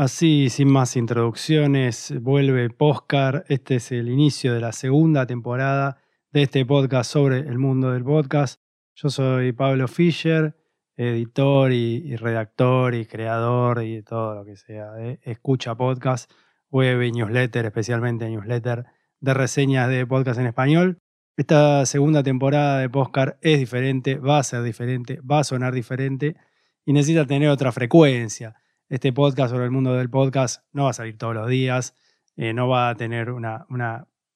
Así, 0.00 0.48
sin 0.48 0.70
más 0.70 0.94
introducciones, 0.94 2.14
vuelve 2.20 2.70
Postcar. 2.70 3.44
Este 3.48 3.74
es 3.74 3.90
el 3.90 4.08
inicio 4.08 4.54
de 4.54 4.60
la 4.60 4.70
segunda 4.70 5.26
temporada 5.26 6.00
de 6.30 6.44
este 6.44 6.64
podcast 6.64 7.10
sobre 7.10 7.38
el 7.38 7.58
mundo 7.58 7.90
del 7.90 8.04
podcast. 8.04 8.60
Yo 8.94 9.10
soy 9.10 9.50
Pablo 9.50 9.88
Fischer, 9.88 10.56
editor 10.96 11.72
y, 11.72 12.14
redactor 12.14 12.94
y 12.94 13.06
creador 13.06 13.82
y 13.82 14.04
todo 14.04 14.36
lo 14.36 14.44
que 14.44 14.54
sea 14.54 14.92
de 14.92 15.18
Escucha 15.24 15.74
Podcast, 15.74 16.30
web 16.70 17.02
y 17.02 17.10
newsletter, 17.10 17.66
especialmente 17.66 18.30
newsletter 18.30 18.84
de 19.18 19.34
reseñas 19.34 19.88
de 19.88 20.06
podcast 20.06 20.38
en 20.38 20.46
español. 20.46 20.98
Esta 21.36 21.84
segunda 21.86 22.22
temporada 22.22 22.78
de 22.78 22.88
Postcar 22.88 23.36
es 23.42 23.58
diferente, 23.58 24.14
va 24.14 24.38
a 24.38 24.44
ser 24.44 24.62
diferente, 24.62 25.18
va 25.28 25.40
a 25.40 25.44
sonar 25.44 25.74
diferente 25.74 26.36
y 26.84 26.92
necesita 26.92 27.26
tener 27.26 27.48
otra 27.48 27.72
frecuencia 27.72 28.54
este 28.88 29.12
podcast 29.12 29.50
sobre 29.50 29.66
el 29.66 29.70
mundo 29.70 29.94
del 29.94 30.08
podcast 30.08 30.64
no 30.72 30.84
va 30.84 30.90
a 30.90 30.94
salir 30.94 31.18
todos 31.18 31.34
los 31.34 31.48
días, 31.48 31.94
eh, 32.36 32.54
no 32.54 32.68
va 32.68 32.90
a 32.90 32.94
tener 32.94 33.30
una, 33.30 33.66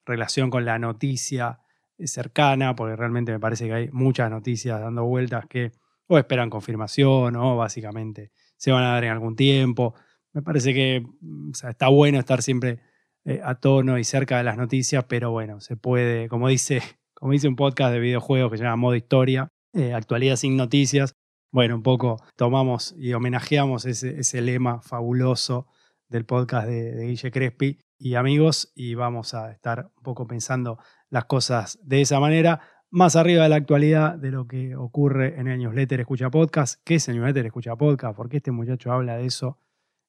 relación 0.05 0.51
con 0.51 0.65
la 0.65 0.79
noticia 0.79 1.61
eh, 1.97 2.07
cercana, 2.07 2.75
porque 2.75 2.97
realmente 2.97 3.33
me 3.33 3.41
parece 3.41 3.67
que 3.67 3.73
hay 3.73 3.89
muchas 3.93 4.31
noticias 4.31 4.81
dando 4.81 5.05
vueltas 5.05 5.47
que 5.47 5.73
o 6.09 6.19
esperan 6.19 6.51
confirmación 6.51 7.37
o 7.37 7.57
básicamente 7.57 8.33
se 8.57 8.73
van 8.73 8.85
a 8.85 8.89
dar 8.89 9.05
en 9.05 9.13
algún 9.13 9.37
tiempo. 9.37 9.95
Me 10.33 10.43
parece 10.43 10.75
que 10.75 11.07
mm, 11.21 11.53
está 11.71 11.89
bueno 11.89 12.19
estar 12.19 12.43
siempre 12.43 12.81
eh, 13.25 13.41
a 13.43 13.55
tono 13.55 13.99
y 13.99 14.05
cerca 14.05 14.37
de 14.37 14.45
las 14.45 14.59
noticias, 14.59 15.05
pero 15.09 15.31
bueno, 15.31 15.61
se 15.61 15.77
puede, 15.77 16.29
como 16.29 16.49
dice, 16.49 16.83
como 17.15 17.33
dice 17.33 17.49
un 17.49 17.57
podcast 17.57 17.93
de 17.93 18.01
videojuegos 18.01 18.51
que 18.51 18.59
se 18.59 18.65
llama 18.65 18.77
Modo 18.77 18.97
Historia, 18.97 19.49
actualidad 19.95 20.37
sin 20.37 20.59
noticias, 20.59 21.15
bueno, 21.53 21.77
un 21.77 21.83
poco 21.83 22.17
tomamos 22.35 22.95
y 22.97 23.13
homenajeamos 23.13 23.85
ese, 23.85 24.41
lema 24.41 24.81
fabuloso 24.81 25.69
del 26.09 26.25
podcast 26.25 26.67
de, 26.67 27.07
Guille 27.07 27.31
Crespi 27.31 27.79
y 27.99 28.15
amigos 28.15 28.73
y 28.75 28.95
vamos 28.95 29.35
a 29.35 29.53
estar 29.53 29.91
un 29.95 30.03
poco 30.03 30.27
pensando 30.27 30.79
las 31.11 31.27
cosas 31.27 31.79
de 31.83 32.01
esa 32.01 32.19
manera, 32.21 32.63
más 32.91 33.17
arriba 33.17 33.43
de 33.43 33.51
la 33.51 33.57
actualidad 33.57 34.15
de 34.17 34.31
lo 34.31 34.47
que 34.47 34.75
ocurre 34.77 35.39
en 35.39 35.47
el 35.47 35.59
newsletter 35.59 36.01
Escucha 36.01 36.31
Podcast. 36.31 36.81
¿Qué 36.85 36.95
es 36.95 37.09
el 37.09 37.17
newsletter 37.17 37.45
Escucha 37.45 37.77
Podcast? 37.77 38.17
¿Por 38.17 38.31
qué 38.31 38.39
este 38.39 38.51
muchacho 38.51 38.91
habla 38.91 39.19
de 39.19 39.27
eso? 39.27 39.59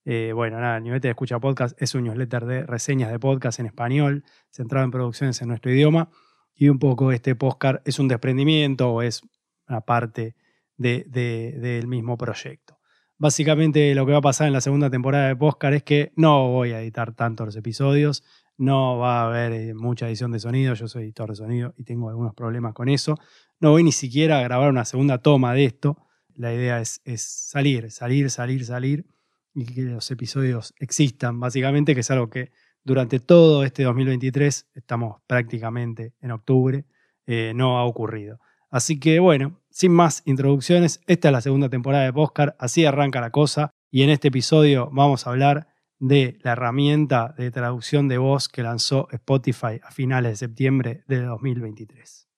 Eh, 0.05 0.31
bueno, 0.33 0.61
nada, 0.61 0.77
el 0.77 0.83
newsletter 0.83 1.11
Escucha 1.11 1.39
Podcast 1.39 1.79
es 1.81 1.93
un 1.93 2.05
newsletter 2.05 2.45
de 2.45 2.63
reseñas 2.63 3.11
de 3.11 3.19
podcast 3.19 3.59
en 3.59 3.65
español, 3.65 4.23
centrado 4.49 4.85
en 4.85 4.91
producciones 4.91 5.41
en 5.41 5.49
nuestro 5.49 5.73
idioma 5.73 6.09
y 6.55 6.69
un 6.69 6.79
poco 6.79 7.11
este 7.11 7.35
podcast 7.35 7.85
es 7.85 7.99
un 7.99 8.07
desprendimiento 8.07 8.89
o 8.89 9.01
es 9.01 9.23
una 9.67 9.81
parte 9.81 10.35
del 10.77 11.87
mismo 11.87 12.17
proyecto. 12.17 12.79
Básicamente 13.17 13.93
lo 13.95 14.05
que 14.05 14.11
va 14.11 14.17
a 14.17 14.21
pasar 14.21 14.47
en 14.47 14.53
la 14.53 14.61
segunda 14.61 14.89
temporada 14.89 15.27
de 15.27 15.35
Postcar 15.35 15.73
es 15.73 15.83
que 15.83 16.11
no 16.15 16.49
voy 16.49 16.71
a 16.71 16.81
editar 16.81 17.13
tanto 17.13 17.45
los 17.45 17.55
episodios, 17.55 18.23
no 18.57 18.97
va 18.97 19.21
a 19.21 19.27
haber 19.27 19.53
eh, 19.53 19.73
mucha 19.73 20.07
edición 20.07 20.31
de 20.31 20.39
sonido, 20.39 20.73
yo 20.73 20.87
soy 20.87 21.03
editor 21.03 21.29
de 21.29 21.35
sonido 21.35 21.73
y 21.77 21.83
tengo 21.83 22.09
algunos 22.09 22.33
problemas 22.33 22.73
con 22.73 22.89
eso. 22.89 23.17
No 23.59 23.71
voy 23.71 23.83
ni 23.83 23.91
siquiera 23.91 24.39
a 24.39 24.43
grabar 24.43 24.69
una 24.69 24.85
segunda 24.85 25.19
toma 25.19 25.53
de 25.53 25.65
esto. 25.65 25.97
La 26.35 26.53
idea 26.53 26.79
es, 26.81 27.01
es 27.05 27.23
salir, 27.23 27.91
salir, 27.91 28.29
salir, 28.29 28.65
salir 28.65 29.05
y 29.53 29.65
que 29.65 29.81
los 29.83 30.09
episodios 30.11 30.73
existan, 30.79 31.39
básicamente, 31.39 31.93
que 31.93 32.01
es 32.01 32.11
algo 32.11 32.29
que 32.29 32.51
durante 32.83 33.19
todo 33.19 33.63
este 33.63 33.83
2023, 33.83 34.67
estamos 34.73 35.21
prácticamente 35.27 36.13
en 36.19 36.31
octubre, 36.31 36.85
eh, 37.25 37.53
no 37.55 37.77
ha 37.77 37.85
ocurrido. 37.85 38.39
Así 38.69 38.99
que 38.99 39.19
bueno, 39.19 39.62
sin 39.73 39.91
más 39.91 40.21
introducciones, 40.25 41.01
esta 41.07 41.29
es 41.29 41.31
la 41.31 41.41
segunda 41.41 41.67
temporada 41.67 42.03
de 42.03 42.13
Postcard, 42.13 42.53
así 42.59 42.85
arranca 42.85 43.19
la 43.19 43.31
cosa 43.31 43.71
y 43.91 44.03
en 44.03 44.11
este 44.11 44.27
episodio 44.27 44.89
vamos 44.93 45.25
a 45.25 45.31
hablar 45.31 45.67
de 45.99 46.37
la 46.43 46.51
herramienta 46.51 47.33
de 47.37 47.49
traducción 47.49 48.07
de 48.07 48.19
voz 48.19 48.47
que 48.47 48.61
lanzó 48.61 49.07
Spotify 49.11 49.81
a 49.83 49.89
finales 49.89 50.33
de 50.33 50.35
septiembre 50.35 51.03
de 51.07 51.23
2023. 51.23 52.29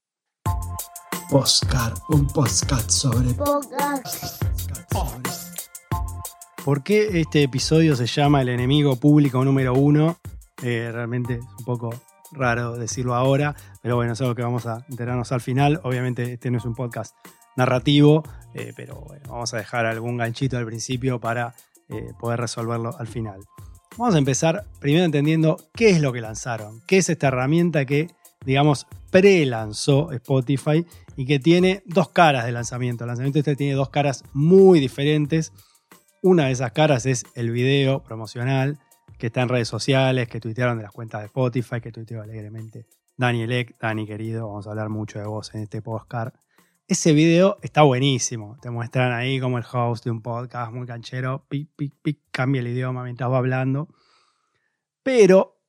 Postcard, 1.30 1.98
un 2.10 2.26
podcast 2.28 2.90
sobre 2.90 3.28
¿Por 6.64 6.84
qué 6.84 7.20
este 7.20 7.44
episodio 7.44 7.98
se 7.98 8.06
llama 8.06 8.42
El 8.44 8.50
enemigo 8.50 8.96
público 8.96 9.44
número 9.44 9.74
uno? 9.74 10.18
Eh, 10.64 10.90
realmente 10.90 11.34
es 11.34 11.46
un 11.60 11.66
poco 11.66 11.90
raro 12.36 12.78
decirlo 12.78 13.16
ahora, 13.16 13.56
pero 13.82 13.96
bueno, 13.96 14.14
es 14.14 14.22
algo 14.22 14.36
que 14.36 14.44
vamos 14.44 14.66
a 14.66 14.86
enterarnos 14.90 15.32
al 15.32 15.42
final. 15.42 15.80
Obviamente 15.84 16.34
este 16.34 16.52
no 16.52 16.58
es 16.58 16.66
un 16.66 16.76
podcast 16.76 17.16
narrativo, 17.56 18.24
eh, 18.54 18.74
pero 18.76 19.02
bueno, 19.02 19.24
vamos 19.30 19.54
a 19.54 19.58
dejar 19.58 19.86
algún 19.86 20.18
ganchito 20.18 20.58
al 20.58 20.66
principio 20.66 21.20
para 21.20 21.56
eh, 21.90 22.14
poder 22.20 22.40
resolverlo 22.40 22.96
al 22.98 23.08
final. 23.08 23.42
Vamos 23.98 24.16
a 24.16 24.18
empezar 24.18 24.66
primero 24.80 25.06
entendiendo 25.06 25.58
qué 25.74 25.90
es 25.90 26.02
lo 26.02 26.12
que 26.12 26.20
lanzaron, 26.20 26.82
qué 26.86 26.98
es 26.98 27.10
esta 27.10 27.28
herramienta 27.28 27.86
que, 27.86 28.10
digamos, 28.46 28.88
pre-lanzó 29.10 30.12
Spotify 30.12 30.86
y 31.16 31.26
que 31.26 31.40
tiene 31.40 31.82
dos 31.86 32.10
caras 32.10 32.46
de 32.46 32.52
lanzamiento. 32.52 33.06
El 33.06 33.10
lanzamiento 33.10 33.40
este 33.40 33.56
tiene 33.56 33.74
dos 33.74 33.90
caras 33.90 34.24
muy 34.34 34.82
diferentes. 34.82 35.54
Una 36.22 36.48
de 36.48 36.52
esas 36.52 36.74
caras 36.74 37.06
es 37.06 37.24
el 37.36 37.52
video 37.52 38.04
promocional, 38.04 38.80
que 39.18 39.28
está 39.28 39.42
en 39.42 39.50
redes 39.50 39.68
sociales, 39.68 40.28
que 40.28 40.40
tuitearon 40.40 40.78
de 40.78 40.84
las 40.84 40.92
cuentas 40.92 41.22
de 41.22 41.28
Spotify, 41.28 41.82
que 41.82 41.92
tuiteó 41.92 42.22
alegremente 42.22 42.88
Daniel 43.18 43.52
Eck. 43.52 43.78
Dani, 43.80 44.06
querido, 44.06 44.48
vamos 44.48 44.68
a 44.68 44.72
hablar 44.72 44.90
mucho 44.90 45.20
de 45.20 45.26
vos 45.26 45.54
en 45.56 45.62
este 45.62 45.82
podcast. 45.82 46.36
Ese 46.88 47.14
video 47.14 47.58
está 47.62 47.82
buenísimo. 47.82 48.58
Te 48.62 48.70
muestran 48.70 49.12
ahí 49.12 49.40
como 49.40 49.58
el 49.58 49.64
host 49.72 50.04
de 50.04 50.12
un 50.12 50.22
podcast 50.22 50.72
muy 50.72 50.86
canchero, 50.86 51.46
pic, 51.48 51.70
pic, 51.76 51.94
pic, 52.02 52.20
cambia 52.32 52.62
el 52.62 52.68
idioma 52.68 53.04
mientras 53.04 53.32
va 53.32 53.38
hablando. 53.38 53.90
Pero 55.02 55.62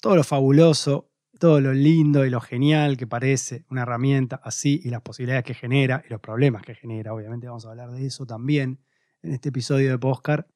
todo 0.00 0.16
lo 0.16 0.24
fabuloso, 0.24 1.10
todo 1.38 1.60
lo 1.60 1.72
lindo 1.72 2.26
y 2.26 2.30
lo 2.30 2.40
genial 2.40 2.96
que 2.96 3.06
parece 3.06 3.64
una 3.70 3.82
herramienta 3.82 4.40
así 4.42 4.80
y 4.84 4.90
las 4.90 5.02
posibilidades 5.02 5.44
que 5.44 5.54
genera 5.54 6.02
y 6.06 6.10
los 6.10 6.20
problemas 6.20 6.62
que 6.62 6.74
genera, 6.74 7.14
obviamente 7.14 7.46
vamos 7.46 7.64
a 7.66 7.70
hablar 7.70 7.92
de 7.92 8.06
eso 8.06 8.26
también 8.26 8.80
en 9.22 9.32
este 9.32 9.48
episodio 9.48 9.90
de 9.90 9.98
Postcard, 9.98 10.46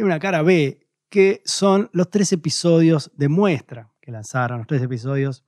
tiene 0.00 0.14
una 0.14 0.18
cara 0.18 0.40
B, 0.40 0.88
que 1.10 1.42
son 1.44 1.90
los 1.92 2.08
tres 2.08 2.32
episodios 2.32 3.12
de 3.16 3.28
muestra 3.28 3.92
que 4.00 4.10
lanzaron, 4.10 4.56
los 4.56 4.66
tres 4.66 4.80
episodios 4.80 5.44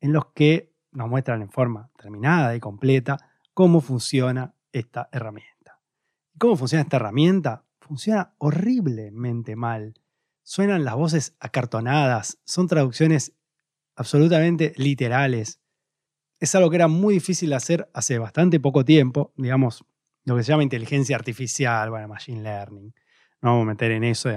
en 0.00 0.12
los 0.12 0.32
que 0.34 0.74
nos 0.90 1.08
muestran 1.08 1.40
en 1.40 1.52
forma 1.52 1.88
terminada 1.96 2.56
y 2.56 2.58
completa 2.58 3.16
cómo 3.54 3.80
funciona 3.80 4.56
esta 4.72 5.08
herramienta. 5.12 5.78
¿Cómo 6.36 6.56
funciona 6.56 6.82
esta 6.82 6.96
herramienta? 6.96 7.64
Funciona 7.78 8.34
horriblemente 8.38 9.54
mal. 9.54 9.94
Suenan 10.42 10.84
las 10.84 10.96
voces 10.96 11.36
acartonadas, 11.38 12.40
son 12.44 12.66
traducciones 12.66 13.34
absolutamente 13.94 14.72
literales. 14.74 15.60
Es 16.40 16.56
algo 16.56 16.70
que 16.70 16.76
era 16.76 16.88
muy 16.88 17.14
difícil 17.14 17.52
hacer 17.52 17.88
hace 17.94 18.18
bastante 18.18 18.58
poco 18.58 18.84
tiempo, 18.84 19.32
digamos, 19.36 19.84
lo 20.24 20.36
que 20.36 20.42
se 20.42 20.50
llama 20.50 20.64
inteligencia 20.64 21.14
artificial, 21.14 21.90
bueno, 21.90 22.08
machine 22.08 22.42
learning 22.42 22.92
no 23.46 23.52
vamos 23.52 23.68
a 23.68 23.72
meter 23.74 23.92
en 23.92 24.02
eso, 24.02 24.28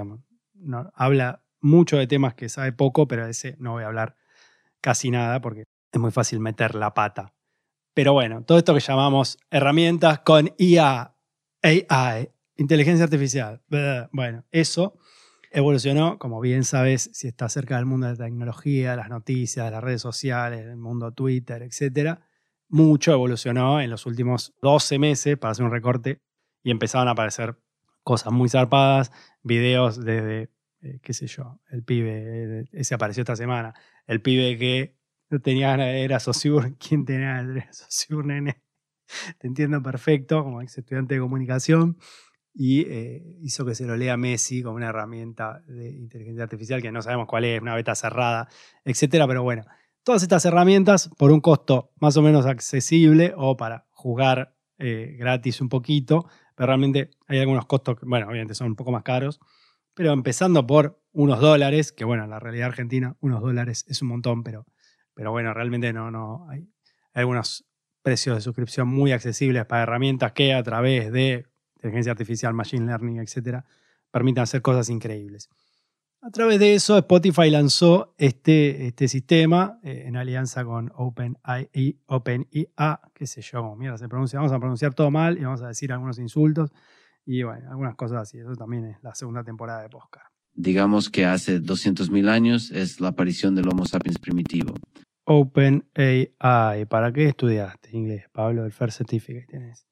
No, 0.54 0.92
habla 0.94 1.42
mucho 1.60 1.96
de 1.96 2.06
temas 2.06 2.34
que 2.34 2.48
sabe 2.48 2.72
poco, 2.72 3.08
pero 3.08 3.24
de 3.24 3.32
ese 3.32 3.56
no 3.58 3.72
voy 3.72 3.82
a 3.82 3.88
hablar 3.88 4.14
casi 4.80 5.10
nada 5.10 5.40
porque 5.40 5.64
es 5.92 6.00
muy 6.00 6.12
fácil 6.12 6.38
meter 6.38 6.76
la 6.76 6.94
pata. 6.94 7.34
Pero 7.92 8.12
bueno, 8.12 8.44
todo 8.44 8.56
esto 8.56 8.72
que 8.72 8.78
llamamos 8.78 9.36
herramientas 9.50 10.20
con 10.20 10.50
IA, 10.58 11.16
AI, 11.60 12.30
inteligencia 12.56 13.02
artificial, 13.02 13.60
bueno, 14.12 14.44
eso 14.52 14.96
evolucionó, 15.50 16.16
como 16.20 16.40
bien 16.40 16.62
sabes, 16.62 17.10
si 17.12 17.26
estás 17.26 17.52
cerca 17.52 17.78
del 17.78 17.86
mundo 17.86 18.06
de 18.06 18.12
la 18.12 18.26
tecnología, 18.26 18.94
las 18.94 19.08
noticias, 19.08 19.72
las 19.72 19.82
redes 19.82 20.02
sociales, 20.02 20.60
el 20.60 20.76
mundo 20.76 21.10
Twitter, 21.10 21.62
etc. 21.62 22.20
Mucho 22.68 23.12
evolucionó 23.12 23.80
en 23.80 23.90
los 23.90 24.06
últimos 24.06 24.54
12 24.62 25.00
meses 25.00 25.36
para 25.36 25.50
hacer 25.50 25.64
un 25.64 25.72
recorte 25.72 26.20
y 26.62 26.70
empezaron 26.70 27.08
a 27.08 27.12
aparecer 27.12 27.58
cosas 28.02 28.32
muy 28.32 28.48
zarpadas, 28.48 29.12
videos 29.42 30.02
desde, 30.02 30.50
eh, 30.82 30.98
qué 31.02 31.12
sé 31.12 31.26
yo, 31.26 31.60
el 31.70 31.82
pibe, 31.82 32.60
eh, 32.60 32.64
ese 32.72 32.94
apareció 32.94 33.22
esta 33.22 33.36
semana, 33.36 33.74
el 34.06 34.22
pibe 34.22 34.56
que 34.58 34.96
tenía 35.40 35.74
era 35.96 36.20
Sosur, 36.20 36.76
¿quién 36.78 37.04
tenía 37.04 37.44
Sosur, 37.70 38.24
nene? 38.24 38.62
Te 39.38 39.46
entiendo 39.46 39.82
perfecto, 39.82 40.42
como 40.42 40.62
ex 40.62 40.78
estudiante 40.78 41.14
de 41.14 41.20
comunicación, 41.20 41.98
y 42.52 42.80
eh, 42.82 43.36
hizo 43.40 43.64
que 43.64 43.74
se 43.74 43.84
lo 43.84 43.96
lea 43.96 44.16
Messi 44.16 44.62
como 44.62 44.76
una 44.76 44.88
herramienta 44.88 45.62
de 45.68 45.90
inteligencia 45.92 46.42
artificial 46.42 46.82
que 46.82 46.90
no 46.90 47.00
sabemos 47.00 47.28
cuál 47.28 47.44
es, 47.44 47.60
una 47.60 47.74
beta 47.74 47.94
cerrada, 47.94 48.48
etcétera, 48.84 49.28
pero 49.28 49.42
bueno, 49.44 49.64
todas 50.02 50.22
estas 50.22 50.44
herramientas 50.44 51.10
por 51.16 51.30
un 51.30 51.40
costo 51.40 51.92
más 52.00 52.16
o 52.16 52.22
menos 52.22 52.46
accesible 52.46 53.32
o 53.36 53.56
para 53.56 53.86
jugar 53.90 54.56
gratis 54.78 55.60
un 55.60 55.68
poquito, 55.68 56.26
pero 56.60 56.66
realmente 56.66 57.08
hay 57.26 57.38
algunos 57.38 57.64
costos 57.64 57.98
que, 57.98 58.04
bueno, 58.04 58.28
obviamente 58.28 58.54
son 58.54 58.66
un 58.66 58.76
poco 58.76 58.92
más 58.92 59.02
caros, 59.02 59.40
pero 59.94 60.12
empezando 60.12 60.66
por 60.66 61.02
unos 61.10 61.40
dólares, 61.40 61.90
que 61.90 62.04
bueno, 62.04 62.24
en 62.24 62.28
la 62.28 62.38
realidad 62.38 62.66
argentina 62.66 63.16
unos 63.20 63.40
dólares 63.40 63.86
es 63.88 64.02
un 64.02 64.08
montón, 64.08 64.42
pero, 64.42 64.66
pero 65.14 65.30
bueno, 65.30 65.54
realmente 65.54 65.90
no, 65.94 66.10
no, 66.10 66.46
hay, 66.50 66.68
algunos 67.14 67.64
precios 68.02 68.36
de 68.36 68.42
suscripción 68.42 68.88
muy 68.88 69.12
accesibles 69.12 69.64
para 69.64 69.84
herramientas 69.84 70.32
que 70.32 70.52
a 70.52 70.62
través 70.62 71.10
de 71.10 71.46
inteligencia 71.76 72.12
artificial, 72.12 72.52
machine 72.52 72.84
learning, 72.84 73.20
etcétera, 73.20 73.64
permiten 74.10 74.42
hacer 74.42 74.60
cosas 74.60 74.90
increíbles. 74.90 75.48
A 76.22 76.30
través 76.30 76.60
de 76.60 76.74
eso, 76.74 76.98
Spotify 76.98 77.48
lanzó 77.48 78.14
este, 78.18 78.86
este 78.86 79.08
sistema 79.08 79.78
eh, 79.82 80.04
en 80.06 80.16
alianza 80.16 80.66
con 80.66 80.92
OpenIA, 80.94 81.96
Open 82.06 82.46
qué 83.14 83.26
sé 83.26 83.40
yo, 83.40 83.74
mierda 83.74 83.96
se 83.96 84.06
pronuncia, 84.06 84.38
vamos 84.38 84.52
a 84.52 84.58
pronunciar 84.58 84.92
todo 84.92 85.10
mal 85.10 85.38
y 85.38 85.44
vamos 85.44 85.62
a 85.62 85.68
decir 85.68 85.90
algunos 85.92 86.18
insultos 86.18 86.72
y 87.24 87.42
bueno, 87.42 87.70
algunas 87.70 87.94
cosas 87.94 88.22
así. 88.22 88.38
Eso 88.38 88.54
también 88.54 88.84
es 88.84 89.02
la 89.02 89.14
segunda 89.14 89.42
temporada 89.42 89.80
de 89.80 89.88
Postcard. 89.88 90.26
Digamos 90.52 91.08
que 91.08 91.24
hace 91.24 91.58
200.000 91.58 92.28
años 92.28 92.70
es 92.70 93.00
la 93.00 93.08
aparición 93.08 93.54
del 93.54 93.68
Homo 93.68 93.86
sapiens 93.86 94.18
primitivo. 94.18 94.74
OpenAI, 95.24 96.84
¿para 96.88 97.12
qué 97.14 97.28
estudiaste 97.28 97.96
inglés, 97.96 98.24
Pablo? 98.30 98.66
El 98.66 98.72
First 98.72 98.98
Certificate 98.98 99.46
tenés. 99.46 99.86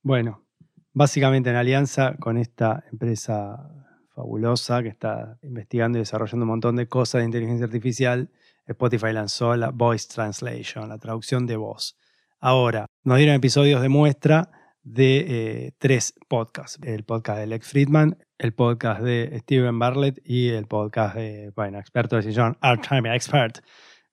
Bueno, 0.00 0.44
básicamente 0.92 1.50
en 1.50 1.56
alianza 1.56 2.14
con 2.18 2.36
esta 2.36 2.84
empresa 2.92 3.81
fabulosa 4.14 4.82
que 4.82 4.88
está 4.88 5.38
investigando 5.42 5.98
y 5.98 6.02
desarrollando 6.02 6.44
un 6.44 6.50
montón 6.50 6.76
de 6.76 6.86
cosas 6.86 7.20
de 7.20 7.26
inteligencia 7.26 7.66
artificial, 7.66 8.30
Spotify 8.66 9.12
lanzó 9.12 9.56
la 9.56 9.70
Voice 9.70 10.08
Translation, 10.08 10.88
la 10.88 10.98
traducción 10.98 11.46
de 11.46 11.56
voz. 11.56 11.96
Ahora, 12.40 12.86
nos 13.04 13.18
dieron 13.18 13.36
episodios 13.36 13.80
de 13.82 13.88
muestra 13.88 14.50
de 14.82 15.24
eh, 15.28 15.72
tres 15.78 16.14
podcasts. 16.28 16.78
El 16.82 17.04
podcast 17.04 17.38
de 17.38 17.46
Lex 17.46 17.68
Friedman, 17.68 18.18
el 18.38 18.52
podcast 18.52 19.00
de 19.02 19.38
Steven 19.40 19.78
Bartlett 19.78 20.20
y 20.24 20.48
el 20.48 20.66
podcast 20.66 21.16
de, 21.16 21.52
bueno, 21.54 21.78
experto 21.78 22.16
de 22.16 22.22
sillón, 22.22 22.56
Art 22.60 22.86
Time 22.88 23.14
Expert, 23.14 23.58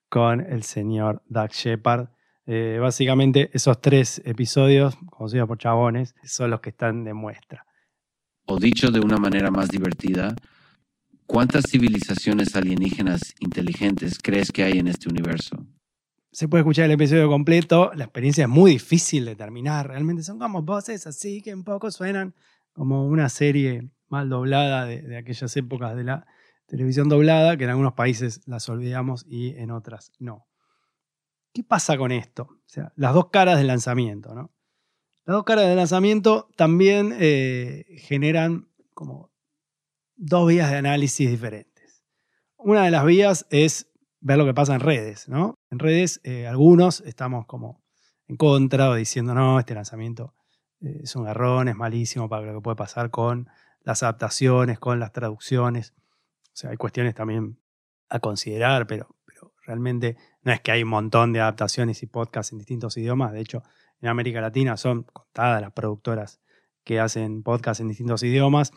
con 0.10 0.42
el 0.42 0.63
señor 0.63 1.24
Doug 1.28 1.50
Shepard. 1.50 2.10
Eh, 2.46 2.78
básicamente 2.81 3.50
esos 3.54 3.80
tres 3.81 4.22
episodios, 4.25 4.96
conocidos 5.12 5.48
por 5.48 5.57
chabones, 5.57 6.16
son 6.24 6.51
los 6.51 6.62
que 6.62 6.69
están 6.69 7.04
de 7.04 7.13
muestra. 7.13 7.66
O 8.51 8.57
dicho 8.57 8.90
de 8.90 9.00
una 9.00 9.18
manera 9.18 9.51
más 9.51 9.68
divertida, 9.68 10.36
¿cuántas 11.28 11.66
civilizaciones 11.69 12.56
alienígenas 12.56 13.36
inteligentes 13.40 14.18
crees 14.18 14.51
que 14.51 14.63
hay 14.63 14.80
en 14.80 14.88
este 14.88 15.07
universo? 15.07 15.68
Se 16.31 16.48
puede 16.48 16.62
escuchar 16.62 16.86
el 16.86 16.94
episodio 16.94 17.30
completo, 17.30 17.92
la 17.94 18.06
experiencia 18.06 18.46
es 18.46 18.50
muy 18.50 18.72
difícil 18.72 19.25
de 19.25 19.36
terminar, 19.36 19.90
realmente 19.90 20.24
son 20.24 20.40
como 20.40 20.63
voces 20.63 21.06
así 21.06 21.44
que 21.44 21.54
un 21.54 21.63
poco 21.63 21.92
suenan 21.92 22.34
como 22.74 23.06
una 23.06 23.30
serie 23.30 23.92
mal 24.07 24.30
doblada 24.30 24.88
de, 24.88 25.16
aquellas 25.16 25.56
épocas 25.56 25.96
de 25.96 26.06
la 26.06 26.25
televisión 26.66 27.07
doblada, 27.07 27.56
que 27.56 27.66
en 27.66 27.69
algunos 27.69 27.94
países 27.94 28.42
las 28.48 28.68
olvidamos 28.68 29.28
y 29.30 29.50
en 29.57 29.69
otras 29.69 30.12
no. 30.18 30.48
¿Qué 31.54 31.63
pasa 31.63 32.00
con 32.00 32.12
esto? 32.12 32.48
O 32.50 32.63
sea, 32.66 32.94
las 32.96 33.13
dos 33.13 33.30
caras 33.30 33.60
del 33.60 33.68
lanzamiento, 33.68 34.34
¿no? 34.34 34.51
Las 35.29 35.35
dos 35.35 35.43
caras 35.43 35.67
del 35.67 35.75
lanzamiento 35.75 36.49
también 36.55 37.15
eh, 37.19 37.85
generan 37.99 38.67
como 38.95 39.29
dos 40.15 40.47
vías 40.47 40.71
de 40.71 40.77
análisis 40.77 41.29
diferentes. 41.29 42.03
Una 42.57 42.83
de 42.83 42.89
las 42.89 43.05
vías 43.05 43.45
es 43.51 43.91
ver 44.21 44.39
lo 44.39 44.45
que 44.47 44.55
pasa 44.55 44.73
en 44.73 44.79
redes, 44.79 45.29
¿no? 45.29 45.53
En 45.69 45.77
redes 45.77 46.19
eh, 46.23 46.47
algunos 46.47 47.01
estamos 47.01 47.45
como 47.45 47.83
en 48.27 48.37
contra 48.37 48.89
o 48.89 48.95
diciendo, 48.95 49.35
no, 49.35 49.59
este 49.59 49.75
lanzamiento 49.75 50.33
eh, 50.81 51.01
es 51.03 51.15
un 51.15 51.27
error, 51.27 51.69
es 51.69 51.75
malísimo 51.75 52.27
para 52.27 52.47
lo 52.47 52.55
que 52.55 52.61
puede 52.63 52.77
pasar 52.77 53.11
con 53.11 53.49
las 53.81 54.01
adaptaciones, 54.01 54.79
con 54.79 54.99
las 54.99 55.11
traducciones. 55.11 55.93
O 56.47 56.55
sea, 56.55 56.71
hay 56.71 56.77
cuestiones 56.77 57.13
también 57.13 57.59
a 58.09 58.19
considerar, 58.19 58.87
pero 58.87 59.15
realmente 59.69 60.18
no 60.42 60.51
es 60.51 60.62
que 60.62 60.71
hay 60.71 60.81
un 60.81 60.89
montón 60.89 61.31
de 61.31 61.42
adaptaciones 61.42 62.01
y 62.01 62.07
podcasts 62.07 62.51
en 62.51 62.57
distintos 62.57 62.98
idiomas. 62.98 63.31
De 63.31 63.39
hecho, 63.39 63.62
en 64.01 64.10
América 64.10 64.42
Latina 64.42 64.77
son 64.77 65.04
contadas 65.04 65.62
las 65.62 65.71
productoras 65.74 66.42
que 66.83 67.00
hacen 67.00 67.44
podcasts 67.44 67.80
en 67.80 67.88
distintos 67.88 68.24
idiomas. 68.24 68.71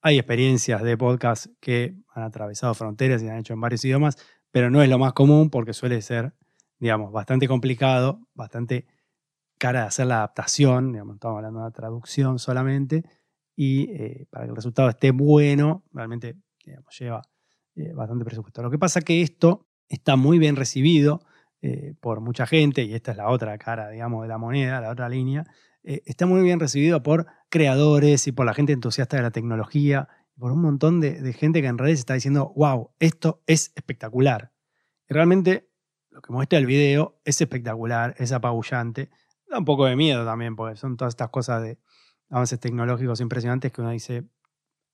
Hay 0.00 0.18
experiencias 0.18 0.82
de 0.82 0.96
podcasts 0.96 1.50
que 1.60 1.94
han 2.14 2.22
atravesado 2.22 2.72
fronteras 2.72 3.22
y 3.22 3.28
han 3.28 3.36
hecho 3.36 3.52
en 3.52 3.60
varios 3.60 3.84
idiomas, 3.84 4.16
pero 4.50 4.70
no 4.70 4.82
es 4.82 4.88
lo 4.88 4.98
más 4.98 5.12
común 5.12 5.50
porque 5.50 5.74
suele 5.74 6.00
ser, 6.00 6.32
digamos, 6.78 7.12
bastante 7.12 7.46
complicado, 7.46 8.26
bastante 8.32 8.86
cara 9.58 9.82
de 9.82 9.86
hacer 9.88 10.06
la 10.06 10.16
adaptación, 10.16 10.92
digamos, 10.92 11.16
estamos 11.16 11.36
hablando 11.36 11.58
de 11.58 11.66
una 11.66 11.72
traducción 11.72 12.38
solamente, 12.38 13.04
y 13.54 13.90
eh, 13.90 14.26
para 14.30 14.46
que 14.46 14.50
el 14.50 14.56
resultado 14.56 14.88
esté 14.88 15.10
bueno, 15.10 15.84
realmente 15.92 16.36
lleva 16.98 17.20
eh, 17.74 17.92
bastante 17.92 18.24
presupuesto. 18.24 18.62
Lo 18.62 18.70
que 18.70 18.78
pasa 18.78 19.00
es 19.00 19.04
que 19.04 19.20
esto 19.20 19.69
está 19.90 20.16
muy 20.16 20.38
bien 20.38 20.56
recibido 20.56 21.20
eh, 21.60 21.92
por 22.00 22.20
mucha 22.20 22.46
gente, 22.46 22.84
y 22.84 22.94
esta 22.94 23.10
es 23.10 23.18
la 23.18 23.28
otra 23.28 23.58
cara, 23.58 23.90
digamos, 23.90 24.22
de 24.22 24.28
la 24.28 24.38
moneda, 24.38 24.80
la 24.80 24.90
otra 24.90 25.10
línea, 25.10 25.44
eh, 25.82 26.02
está 26.06 26.24
muy 26.24 26.42
bien 26.42 26.58
recibido 26.58 27.02
por 27.02 27.26
creadores 27.50 28.26
y 28.26 28.32
por 28.32 28.46
la 28.46 28.54
gente 28.54 28.72
entusiasta 28.72 29.18
de 29.18 29.22
la 29.24 29.30
tecnología, 29.30 30.08
por 30.38 30.52
un 30.52 30.62
montón 30.62 31.00
de, 31.00 31.32
gente 31.34 31.60
que 31.60 31.68
en 31.68 31.76
redes 31.76 31.98
está 31.98 32.14
diciendo, 32.14 32.54
wow, 32.56 32.92
esto 32.98 33.42
es 33.46 33.72
espectacular. 33.74 34.52
Y 35.06 35.12
realmente 35.12 35.68
lo 36.08 36.22
que 36.22 36.32
muestra 36.32 36.58
el 36.58 36.64
video 36.64 37.20
es 37.24 37.40
espectacular, 37.40 38.14
es 38.16 38.32
apabullante, 38.32 39.10
da 39.50 39.58
un 39.58 39.66
poco 39.66 39.84
de 39.84 39.96
miedo 39.96 40.24
también, 40.24 40.56
porque 40.56 40.76
son 40.76 40.96
todas 40.96 41.12
estas 41.12 41.28
cosas 41.28 41.62
de 41.62 41.78
avances 42.30 42.58
tecnológicos 42.58 43.20
impresionantes 43.20 43.70
que 43.70 43.80
uno 43.82 43.90
dice, 43.90 44.24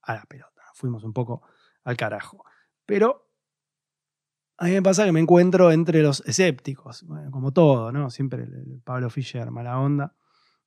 a 0.03 0.15
la 0.15 0.25
pelota, 0.25 0.63
fuimos 0.75 1.05
un 1.05 1.13
poco 1.13 1.43
al 1.85 1.97
carajo. 1.97 2.45
Pero 2.87 3.26
a 4.59 4.65
mí 4.67 4.71
me 4.73 4.83
pasa 4.83 5.05
que 5.05 5.13
me 5.13 5.21
encuentro 5.21 5.71
entre 5.71 6.03
los 6.03 6.23
escépticos, 6.27 7.05
como 7.31 7.53
todo, 7.53 7.93
¿no? 7.93 8.11
Siempre 8.11 8.47
Pablo 8.85 9.11
Fischer, 9.11 9.51
mala 9.51 9.79
onda. 9.79 10.15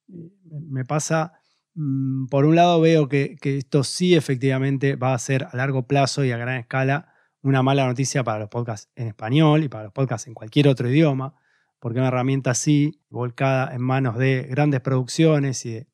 Me 0.07 0.86
pasa, 0.86 1.33
mm, 1.74 2.27
por 2.27 2.45
un 2.45 2.56
lado 2.56 2.80
veo 2.81 3.07
que, 3.09 3.38
esto 3.41 3.83
sí 3.83 4.15
efectivamente 4.15 4.95
va 4.95 5.13
a 5.13 5.19
ser 5.19 5.47
a 5.51 5.57
largo 5.57 5.88
plazo 5.88 6.24
y 6.24 6.31
a 6.31 6.38
gran 6.38 6.57
escala 6.57 7.13
una 7.41 7.63
mala 7.63 7.88
noticia 7.88 8.24
para 8.24 8.39
los 8.39 8.50
podcasts 8.50 8.91
en 8.95 9.07
español 9.07 9.63
y 9.63 9.69
para 9.69 9.86
los 9.86 9.94
podcasts 9.94 10.27
en 10.27 10.33
cualquier 10.33 10.68
otro 10.68 10.89
idioma, 10.89 11.33
porque 11.80 12.00
una 12.00 12.09
herramienta 12.09 12.51
así, 12.51 13.01
volcada 13.09 13.74
en 13.74 13.81
manos 13.81 14.18
de 14.18 14.44
grandes 14.44 14.81
producciones 14.81 15.65
y 15.65 15.88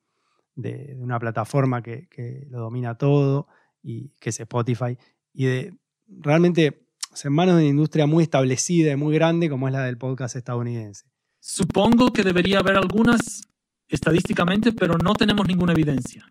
de, 0.56 0.98
una 0.98 1.20
plataforma 1.20 1.82
que, 1.82 2.08
que, 2.10 2.48
lo 2.50 2.60
domina 2.60 2.98
todo, 2.98 3.48
y 3.84 4.10
que 4.20 4.32
es 4.32 4.40
Spotify, 4.40 4.98
y 5.32 5.46
de 5.46 5.78
realmente 6.08 6.85
en 7.24 7.34
manos 7.34 7.56
de 7.56 7.62
una 7.62 7.70
industria 7.70 8.08
muy 8.08 8.24
establecida 8.24 8.92
y 8.92 8.96
muy 8.96 9.14
grande 9.14 9.50
como 9.50 9.68
es 9.68 9.74
la 9.74 9.84
del 9.84 9.98
podcast 9.98 10.36
estadounidense. 10.36 11.06
Supongo 11.40 12.12
que 12.12 12.24
debería 12.24 12.60
haber 12.60 12.76
algunas 12.76 13.44
estadísticamente, 13.88 14.74
pero 14.74 14.98
no 14.98 15.14
tenemos 15.14 15.48
ninguna 15.48 15.74
evidencia. 15.74 16.26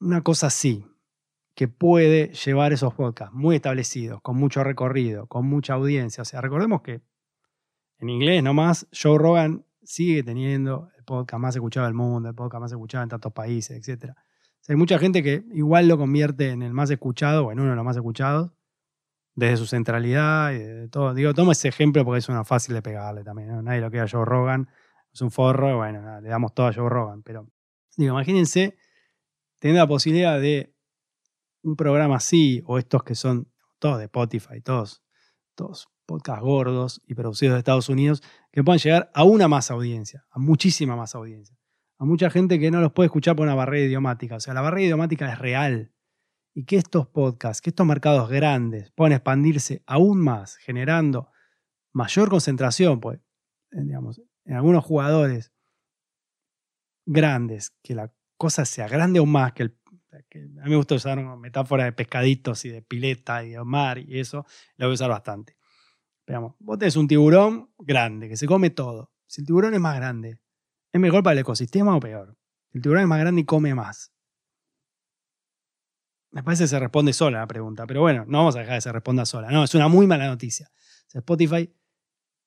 Una 0.00 0.22
cosa 0.22 0.48
sí, 0.50 0.84
que 1.54 1.68
puede 1.68 2.32
llevar 2.32 2.72
esos 2.72 2.94
podcasts 2.94 3.34
muy 3.34 3.56
establecidos, 3.56 4.20
con 4.22 4.36
mucho 4.36 4.64
recorrido, 4.64 5.26
con 5.26 5.46
mucha 5.46 5.74
audiencia. 5.74 6.22
O 6.22 6.24
sea, 6.24 6.40
recordemos 6.40 6.82
que 6.82 7.02
en 7.98 8.08
inglés 8.08 8.42
nomás 8.42 8.86
Joe 8.92 9.18
Rogan 9.18 9.64
sigue 9.82 10.22
teniendo 10.22 10.88
el 10.96 11.04
podcast 11.04 11.40
más 11.40 11.54
escuchado 11.54 11.86
del 11.86 11.94
mundo, 11.94 12.28
el 12.28 12.34
podcast 12.34 12.60
más 12.60 12.72
escuchado 12.72 13.02
en 13.02 13.10
tantos 13.10 13.32
países, 13.32 13.86
etc. 13.86 14.12
hay 14.68 14.76
mucha 14.76 14.98
gente 14.98 15.22
que 15.22 15.44
igual 15.52 15.88
lo 15.88 15.98
convierte 15.98 16.50
en 16.50 16.62
el 16.62 16.72
más 16.72 16.90
escuchado 16.90 17.46
o 17.46 17.52
en 17.52 17.60
uno 17.60 17.70
de 17.70 17.76
los 17.76 17.84
más 17.84 17.96
escuchados, 17.96 18.52
desde 19.34 19.56
su 19.56 19.66
centralidad 19.66 20.52
y 20.52 20.88
todo. 20.88 21.14
Digo, 21.14 21.34
tomo 21.34 21.52
ese 21.52 21.68
ejemplo 21.68 22.04
porque 22.04 22.18
es 22.18 22.28
una 22.28 22.44
fácil 22.44 22.74
de 22.74 22.82
pegarle 22.82 23.24
también. 23.24 23.64
Nadie 23.64 23.80
lo 23.80 23.90
quiere 23.90 24.06
a 24.06 24.08
Joe 24.08 24.24
Rogan, 24.24 24.68
es 25.12 25.20
un 25.20 25.30
forro, 25.30 25.78
bueno, 25.78 26.20
le 26.20 26.28
damos 26.28 26.54
todo 26.54 26.66
a 26.66 26.72
Joe 26.72 26.88
Rogan. 26.88 27.22
Pero, 27.22 27.48
digo, 27.96 28.12
imagínense 28.12 28.76
tener 29.58 29.76
la 29.76 29.86
posibilidad 29.86 30.40
de 30.40 30.74
un 31.62 31.76
programa 31.76 32.16
así, 32.16 32.62
o 32.66 32.78
estos 32.78 33.04
que 33.04 33.14
son 33.14 33.48
todos 33.78 33.98
de 33.98 34.04
Spotify, 34.04 34.60
todos, 34.60 35.02
todos 35.54 35.88
podcasts 36.06 36.42
gordos 36.42 37.00
y 37.06 37.14
producidos 37.14 37.54
de 37.54 37.58
Estados 37.58 37.88
Unidos, 37.88 38.22
que 38.50 38.64
puedan 38.64 38.78
llegar 38.78 39.10
a 39.14 39.24
una 39.24 39.48
más 39.48 39.70
audiencia, 39.70 40.24
a 40.30 40.38
muchísima 40.38 40.96
más 40.96 41.14
audiencia. 41.14 41.56
A 41.98 42.04
mucha 42.04 42.30
gente 42.30 42.58
que 42.58 42.70
no 42.72 42.80
los 42.80 42.92
puede 42.92 43.06
escuchar 43.06 43.36
por 43.36 43.46
una 43.46 43.54
barrera 43.54 43.86
idiomática. 43.86 44.36
O 44.36 44.40
sea, 44.40 44.54
la 44.54 44.60
barrera 44.60 44.86
idiomática 44.86 45.32
es 45.32 45.38
real 45.38 45.92
y 46.54 46.64
que 46.64 46.76
estos 46.76 47.06
podcasts, 47.06 47.62
que 47.62 47.70
estos 47.70 47.86
mercados 47.86 48.28
grandes 48.28 48.90
puedan 48.92 49.12
expandirse 49.12 49.82
aún 49.86 50.20
más, 50.20 50.56
generando 50.56 51.30
mayor 51.92 52.28
concentración, 52.28 53.00
pues, 53.00 53.20
digamos, 53.70 54.20
en 54.44 54.56
algunos 54.56 54.84
jugadores 54.84 55.52
grandes, 57.06 57.70
que 57.82 57.94
la 57.94 58.12
cosa 58.36 58.64
sea 58.64 58.88
grande 58.88 59.18
aún 59.18 59.32
más, 59.32 59.52
que, 59.52 59.64
el, 59.64 59.78
a 60.60 60.64
mí 60.64 60.70
me 60.70 60.76
gusta 60.76 60.94
usar 60.94 61.18
una 61.18 61.36
metáfora 61.36 61.84
de 61.84 61.92
pescaditos 61.92 62.64
y 62.64 62.68
de 62.68 62.82
pileta 62.82 63.44
y 63.44 63.50
de 63.50 63.64
mar 63.64 63.98
y 63.98 64.20
eso, 64.20 64.44
lo 64.76 64.86
voy 64.86 64.92
a 64.92 64.94
usar 64.94 65.10
bastante. 65.10 65.56
Veamos, 66.26 66.54
vos 66.58 66.78
tenés 66.78 66.96
un 66.96 67.08
tiburón 67.08 67.72
grande 67.78 68.28
que 68.28 68.36
se 68.36 68.46
come 68.46 68.70
todo. 68.70 69.10
Si 69.26 69.40
el 69.40 69.46
tiburón 69.46 69.74
es 69.74 69.80
más 69.80 69.96
grande, 69.96 70.38
¿es 70.92 71.00
mejor 71.00 71.22
para 71.22 71.32
el 71.32 71.38
ecosistema 71.40 71.96
o 71.96 72.00
peor? 72.00 72.36
El 72.72 72.82
tiburón 72.82 73.02
es 73.02 73.08
más 73.08 73.20
grande 73.20 73.40
y 73.40 73.44
come 73.44 73.74
más. 73.74 74.12
Me 76.32 76.42
parece 76.42 76.64
que 76.64 76.68
se 76.68 76.78
responde 76.78 77.12
sola 77.12 77.40
la 77.40 77.46
pregunta, 77.46 77.86
pero 77.86 78.00
bueno, 78.00 78.24
no 78.26 78.38
vamos 78.38 78.56
a 78.56 78.60
dejar 78.60 78.76
que 78.76 78.80
se 78.80 78.92
responda 78.92 79.24
sola. 79.24 79.50
No, 79.50 79.64
es 79.64 79.74
una 79.74 79.88
muy 79.88 80.06
mala 80.06 80.26
noticia. 80.26 80.70
Spotify 81.12 81.72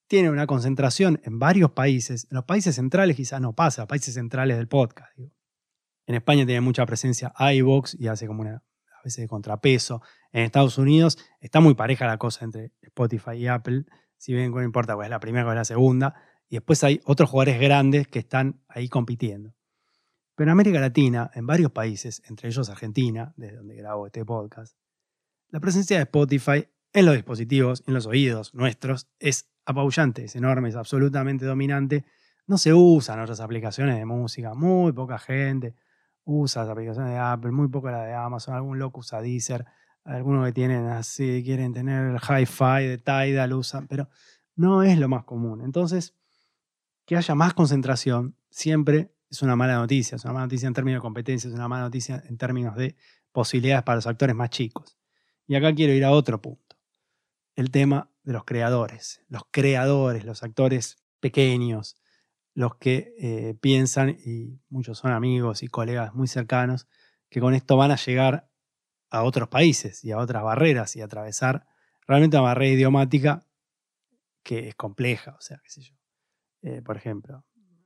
tiene 0.08 0.30
una 0.30 0.48
concentración 0.48 1.22
en 1.24 1.40
varios 1.40 1.72
países. 1.72 2.28
En 2.30 2.36
los 2.36 2.46
países 2.46 2.76
centrales 2.76 3.16
quizás 3.16 3.40
no 3.40 3.54
pasa, 3.54 3.88
países 3.88 4.16
centrales 4.16 4.58
del 4.58 4.68
podcast. 4.68 5.18
En 5.18 6.16
España 6.16 6.46
tiene 6.46 6.62
mucha 6.62 6.86
presencia 6.86 7.34
iVox 7.40 7.96
y 8.00 8.08
hace 8.08 8.28
como 8.28 8.42
una 8.42 8.64
veces 9.06 9.22
de 9.22 9.28
contrapeso. 9.28 10.02
En 10.34 10.44
Estados 10.44 10.78
Unidos 10.78 11.18
está 11.40 11.62
muy 11.62 11.76
pareja 11.76 12.06
la 12.08 12.18
cosa 12.18 12.44
entre 12.44 12.74
Spotify 12.82 13.34
y 13.38 13.48
Apple, 13.48 13.86
si 14.18 14.34
bien 14.34 14.52
no 14.52 14.62
importa 14.62 14.96
cuál 14.96 15.06
es 15.06 15.12
la 15.12 15.20
primera 15.20 15.48
o 15.48 15.52
es 15.52 15.56
la 15.56 15.66
segunda, 15.66 16.16
y 16.50 16.58
después 16.58 16.84
hay 16.84 17.00
otros 17.06 17.30
jugadores 17.30 17.60
grandes 17.60 18.08
que 18.08 18.20
están 18.20 18.62
ahí 18.68 18.90
compitiendo. 18.90 19.54
Pero 20.36 20.50
en 20.50 20.52
América 20.52 20.80
Latina, 20.80 21.32
en 21.34 21.48
varios 21.48 21.72
países, 21.72 22.22
entre 22.28 22.50
ellos 22.50 22.70
Argentina, 22.70 23.34
desde 23.38 23.58
donde 23.58 23.76
grabo 23.76 24.06
este 24.06 24.26
podcast, 24.26 24.78
la 25.50 25.60
presencia 25.60 25.98
de 25.98 26.04
Spotify 26.04 26.68
en 26.94 27.06
los 27.06 27.16
dispositivos, 27.16 27.84
en 27.88 27.94
los 27.94 28.06
oídos 28.06 28.54
nuestros, 28.54 29.10
es 29.20 29.50
apabullante, 29.66 30.26
es 30.26 30.36
enorme, 30.36 30.70
es 30.70 30.76
absolutamente 30.76 31.46
dominante. 31.46 32.06
No 32.48 32.58
se 32.58 32.74
usan 32.74 33.20
otras 33.20 33.40
aplicaciones 33.40 33.98
de 33.98 34.06
música, 34.06 34.54
muy 34.54 34.92
poca 34.92 35.18
gente 35.18 35.76
usa 36.26 36.64
las 36.64 36.72
aplicaciones 36.72 37.12
de 37.12 37.20
Apple, 37.20 37.52
muy 37.52 37.68
poca 37.70 37.92
la 37.92 38.04
de 38.04 38.14
Amazon, 38.14 38.56
algún 38.56 38.80
loco 38.80 39.00
usa 39.00 39.22
Deezer, 39.22 39.66
algunos 40.04 40.46
que 40.46 40.52
tienen 40.52 40.86
así, 40.88 41.42
quieren 41.44 41.74
tener 41.74 42.12
el 42.12 42.18
hi-fi 42.18 42.86
de 42.86 42.98
Tidal, 42.98 43.54
usan, 43.54 43.88
pero 43.88 44.10
no 44.56 44.84
es 44.84 45.00
lo 45.00 45.08
más 45.08 45.24
común. 45.24 45.62
Entonces, 45.62 46.16
que 47.06 47.16
haya 47.16 47.36
más 47.36 47.54
concentración 47.54 48.36
siempre 48.50 49.15
es 49.36 49.42
una 49.42 49.56
mala 49.56 49.76
noticia, 49.76 50.16
es 50.16 50.24
una 50.24 50.34
mala 50.34 50.46
noticia 50.46 50.68
en 50.68 50.74
términos 50.74 51.00
de 51.00 51.02
competencia, 51.02 51.48
es 51.48 51.54
una 51.54 51.68
mala 51.68 51.84
noticia 51.84 52.24
en 52.28 52.38
términos 52.38 52.76
de 52.76 52.96
posibilidades 53.32 53.84
para 53.84 53.98
los 53.98 54.08
actores 54.08 54.36
más 54.36 54.50
chicos. 54.50 54.98
Y 55.48 55.56
acá 55.56 55.74
quiero 55.74 55.94
ir 55.94 56.06
a 56.06 56.12
otro 56.12 56.42
punto, 56.42 56.78
el 57.56 57.70
tema 57.70 58.10
de 58.24 58.34
los 58.34 58.46
creadores, 58.46 59.22
los 59.28 59.44
creadores, 59.52 60.26
los 60.26 60.42
actores 60.42 60.98
pequeños, 61.20 61.96
los 62.54 62.76
que 62.78 63.14
eh, 63.20 63.56
piensan, 63.60 64.10
y 64.10 64.62
muchos 64.70 64.98
son 64.98 65.12
amigos 65.12 65.62
y 65.62 65.68
colegas 65.68 66.14
muy 66.16 66.28
cercanos, 66.28 66.88
que 67.30 67.42
con 67.42 67.54
esto 67.54 67.76
van 67.76 67.92
a 67.92 67.98
llegar 67.98 68.50
a 69.10 69.24
otros 69.24 69.50
países 69.50 70.04
y 70.04 70.12
a 70.12 70.18
otras 70.18 70.44
barreras 70.44 70.96
y 70.96 71.02
atravesar 71.02 71.68
realmente 72.08 72.38
una 72.38 72.44
barrera 72.46 72.74
idiomática 72.74 73.46
que 74.44 74.70
es 74.70 74.76
compleja, 74.76 75.36
o 75.38 75.42
sea, 75.42 75.60
qué 75.64 75.70
sé 75.70 75.82
yo. 75.82 75.96
Eh, 76.62 76.82
por 76.82 76.98
ejemplo, 76.98 77.46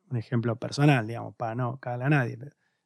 un 0.10 0.18
ejemplo 0.18 0.58
personal, 0.58 1.08
digamos, 1.08 1.36
para 1.36 1.56
no 1.56 1.80
cagarle 1.80 2.06
a 2.06 2.10
nadie. 2.10 2.38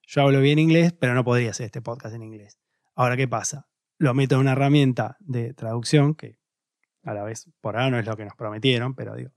Yo 0.02 0.22
hablo 0.22 0.42
bien 0.42 0.60
inglés, 0.60 0.94
pero 0.94 1.14
no 1.14 1.24
podría 1.24 1.52
hacer 1.52 1.66
este 1.66 1.82
podcast 1.82 2.16
en 2.16 2.24
inglés. 2.24 2.60
Ahora, 2.96 3.18
¿qué 3.18 3.28
pasa? 3.28 3.68
Lo 3.98 4.14
meto 4.14 4.36
en 4.36 4.42
una 4.42 4.52
herramienta 4.52 5.18
de 5.20 5.54
traducción 5.54 6.16
que 6.16 6.40
a 7.04 7.14
la 7.14 7.24
vez 7.24 7.50
por 7.62 7.76
ahora 7.76 7.92
no 7.92 8.00
es 8.00 8.06
lo 8.06 8.16
que 8.16 8.26
nos 8.26 8.36
prometieron, 8.36 8.96
pero 8.96 9.16
digo, 9.16 9.32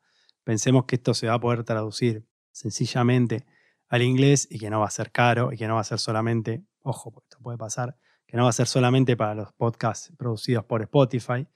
pensemos 0.44 0.84
que 0.84 0.96
esto 0.96 1.14
se 1.14 1.26
va 1.26 1.34
a 1.34 1.40
poder 1.40 1.64
traducir 1.64 2.26
sencillamente 2.52 3.44
al 3.88 4.02
inglés 4.02 4.48
y 4.50 4.58
que 4.58 4.70
no 4.70 4.80
va 4.80 4.86
a 4.86 4.90
ser 4.90 5.12
caro 5.12 5.52
y 5.52 5.56
que 5.56 5.66
no 5.66 5.74
va 5.74 5.80
a 5.80 5.84
ser 5.84 5.98
solamente, 5.98 6.64
ojo, 6.80 7.12
porque 7.12 7.26
esto 7.26 7.42
puede 7.42 7.58
pasar, 7.58 7.96
que 8.26 8.36
no 8.36 8.44
va 8.44 8.50
a 8.50 8.52
ser 8.52 8.66
solamente 8.66 9.16
para 9.16 9.34
los 9.34 9.52
podcasts 9.52 10.12
producidos 10.16 10.64
por 10.64 10.82
Spotify 10.82 11.46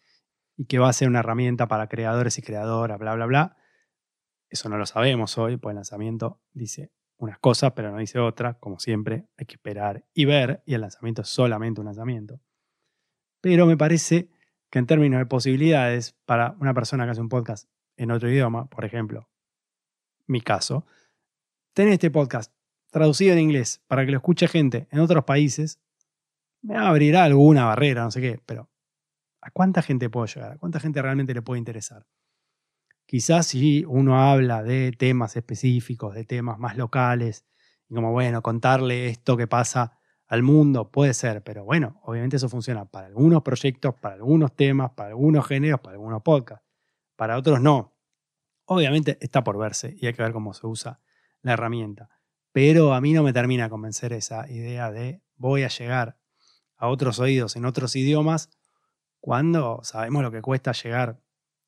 y 0.56 0.66
que 0.66 0.78
va 0.78 0.88
a 0.88 0.92
ser 0.92 1.08
una 1.08 1.20
herramienta 1.20 1.66
para 1.68 1.88
creadores 1.88 2.38
y 2.38 2.42
creadoras, 2.42 2.98
bla, 2.98 3.14
bla, 3.14 3.26
bla. 3.26 3.56
Eso 4.50 4.68
no 4.68 4.76
lo 4.76 4.84
sabemos 4.84 5.38
hoy, 5.38 5.56
pues 5.56 5.72
el 5.72 5.76
lanzamiento 5.76 6.40
dice 6.52 6.90
unas 7.18 7.38
cosas, 7.38 7.72
pero 7.72 7.92
no 7.92 7.98
dice 7.98 8.18
otras. 8.18 8.56
Como 8.58 8.80
siempre, 8.80 9.26
hay 9.36 9.46
que 9.46 9.54
esperar 9.54 10.04
y 10.12 10.24
ver, 10.24 10.62
y 10.66 10.74
el 10.74 10.80
lanzamiento 10.80 11.22
es 11.22 11.28
solamente 11.28 11.80
un 11.80 11.86
lanzamiento. 11.86 12.40
Pero 13.40 13.64
me 13.66 13.76
parece 13.76 14.28
que 14.68 14.80
en 14.80 14.86
términos 14.86 15.20
de 15.20 15.26
posibilidades, 15.26 16.16
para 16.24 16.56
una 16.60 16.74
persona 16.74 17.04
que 17.04 17.12
hace 17.12 17.20
un 17.20 17.28
podcast 17.28 17.70
en 17.96 18.10
otro 18.10 18.28
idioma, 18.28 18.66
por 18.66 18.84
ejemplo, 18.84 19.28
mi 20.26 20.40
caso, 20.40 20.84
tener 21.72 21.92
este 21.92 22.10
podcast 22.10 22.52
traducido 22.90 23.32
en 23.34 23.40
inglés 23.40 23.82
para 23.86 24.04
que 24.04 24.10
lo 24.10 24.18
escuche 24.18 24.48
gente 24.48 24.88
en 24.90 24.98
otros 24.98 25.24
países, 25.24 25.80
me 26.62 26.76
abrirá 26.76 27.24
alguna 27.24 27.64
barrera, 27.66 28.02
no 28.02 28.10
sé 28.10 28.20
qué, 28.20 28.40
pero 28.44 28.68
¿a 29.40 29.50
cuánta 29.50 29.82
gente 29.82 30.10
puedo 30.10 30.26
llegar? 30.26 30.52
¿A 30.52 30.58
cuánta 30.58 30.80
gente 30.80 31.00
realmente 31.00 31.34
le 31.34 31.42
puede 31.42 31.58
interesar? 31.58 32.06
Quizás 33.10 33.48
si 33.48 33.84
uno 33.88 34.22
habla 34.22 34.62
de 34.62 34.92
temas 34.92 35.34
específicos, 35.34 36.14
de 36.14 36.22
temas 36.22 36.60
más 36.60 36.76
locales, 36.76 37.44
y 37.88 37.94
como, 37.96 38.12
bueno, 38.12 38.40
contarle 38.40 39.08
esto 39.08 39.36
que 39.36 39.48
pasa 39.48 39.98
al 40.28 40.44
mundo, 40.44 40.92
puede 40.92 41.12
ser, 41.12 41.42
pero 41.42 41.64
bueno, 41.64 42.00
obviamente 42.04 42.36
eso 42.36 42.48
funciona 42.48 42.84
para 42.84 43.08
algunos 43.08 43.42
proyectos, 43.42 43.96
para 43.96 44.14
algunos 44.14 44.54
temas, 44.54 44.92
para 44.92 45.08
algunos 45.08 45.44
géneros, 45.44 45.80
para 45.80 45.94
algunos 45.94 46.22
podcasts. 46.22 46.64
Para 47.16 47.36
otros 47.36 47.60
no. 47.60 47.96
Obviamente 48.66 49.18
está 49.20 49.42
por 49.42 49.58
verse 49.58 49.96
y 49.98 50.06
hay 50.06 50.14
que 50.14 50.22
ver 50.22 50.32
cómo 50.32 50.54
se 50.54 50.68
usa 50.68 51.00
la 51.42 51.54
herramienta. 51.54 52.10
Pero 52.52 52.94
a 52.94 53.00
mí 53.00 53.12
no 53.12 53.24
me 53.24 53.32
termina 53.32 53.64
de 53.64 53.70
convencer 53.70 54.12
esa 54.12 54.48
idea 54.48 54.92
de 54.92 55.20
voy 55.34 55.64
a 55.64 55.68
llegar 55.68 56.16
a 56.76 56.86
otros 56.86 57.18
oídos 57.18 57.56
en 57.56 57.64
otros 57.64 57.96
idiomas 57.96 58.50
cuando 59.18 59.80
sabemos 59.82 60.22
lo 60.22 60.30
que 60.30 60.42
cuesta 60.42 60.70
llegar 60.70 61.18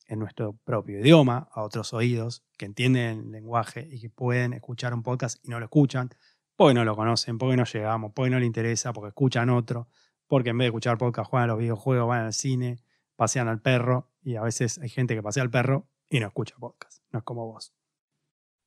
en 0.09 0.19
nuestro 0.19 0.55
propio 0.65 1.01
idioma 1.01 1.49
a 1.53 1.63
otros 1.63 1.93
oídos 1.93 2.45
que 2.57 2.67
entienden 2.67 3.21
el 3.21 3.31
lenguaje 3.33 3.89
y 3.91 4.01
que 4.01 4.11
pueden 4.11 4.53
escuchar 4.53 4.95
un 4.95 5.03
podcast 5.03 5.39
y 5.45 5.51
no 5.51 5.59
lo 5.59 5.67
escuchan, 5.67 6.11
porque 6.57 6.75
no 6.75 6.85
lo 6.85 6.97
conocen, 6.97 7.39
porque 7.39 7.57
no 7.57 7.65
llegamos, 7.65 8.13
porque 8.15 8.31
no 8.31 8.39
le 8.39 8.47
interesa, 8.47 8.93
porque 8.93 9.09
escuchan 9.09 9.51
otro, 9.51 9.89
porque 10.27 10.51
en 10.51 10.59
vez 10.59 10.67
de 10.67 10.69
escuchar 10.69 10.99
podcast 10.99 11.31
juegan 11.31 11.51
a 11.51 11.53
los 11.53 11.59
videojuegos, 11.59 12.09
van 12.09 12.27
al 12.27 12.33
cine, 12.33 12.83
pasean 13.17 13.49
al 13.49 13.61
perro 13.61 14.11
y 14.23 14.37
a 14.37 14.43
veces 14.43 14.79
hay 14.79 14.89
gente 14.89 15.15
que 15.15 15.23
pasea 15.23 15.43
al 15.43 15.51
perro 15.51 15.89
y 16.09 16.21
no 16.21 16.27
escucha 16.27 16.57
podcast. 16.59 17.03
No 17.11 17.21
es 17.21 17.25
como 17.25 17.47
vos. 17.47 17.75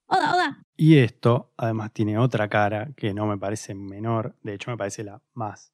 Hola, 0.07 0.33
hola. 0.33 0.63
Y 0.77 0.97
esto 0.97 1.53
además 1.57 1.91
tiene 1.91 2.17
otra 2.17 2.47
cara 2.47 2.93
que 2.95 3.13
no 3.13 3.25
me 3.25 3.37
parece 3.37 3.73
menor, 3.75 4.35
de 4.43 4.53
hecho 4.53 4.71
me 4.71 4.77
parece 4.77 5.03
la 5.03 5.21
más, 5.33 5.73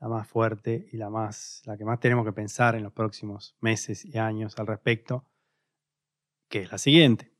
la 0.00 0.08
más 0.08 0.28
fuerte 0.28 0.88
y 0.92 0.96
la 0.96 1.10
más, 1.10 1.62
la 1.64 1.76
que 1.76 1.84
más 1.84 2.00
tenemos 2.00 2.24
que 2.24 2.32
pensar 2.32 2.74
en 2.74 2.82
los 2.82 2.92
próximos 2.92 3.56
meses 3.60 4.04
y 4.04 4.18
años 4.18 4.58
al 4.58 4.66
respecto, 4.66 5.24
que 6.48 6.62
es 6.62 6.72
la 6.72 6.78
siguiente. 6.78 7.32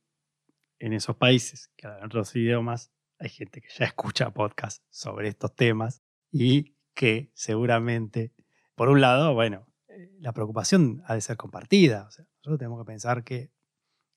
En 0.79 0.93
esos 0.93 1.17
países 1.17 1.71
que 1.77 1.87
hablan 1.87 2.07
otros 2.07 2.35
idiomas 2.37 2.93
hay 3.19 3.29
gente 3.29 3.61
que 3.61 3.69
ya 3.69 3.85
escucha 3.87 4.31
podcast 4.31 4.83
sobre 4.91 5.29
estos 5.29 5.55
temas 5.55 6.03
y 6.31 6.77
que 6.95 7.31
seguramente, 7.35 8.33
por 8.75 8.88
un 8.88 9.00
lado, 9.00 9.35
bueno, 9.35 9.67
eh, 9.88 10.11
la 10.21 10.33
preocupación 10.33 11.03
ha 11.07 11.15
de 11.15 11.21
ser 11.21 11.37
compartida. 11.37 12.05
Nosotros 12.05 12.59
tenemos 12.59 12.81
que 12.81 12.87
pensar 12.87 13.25
que 13.25 13.50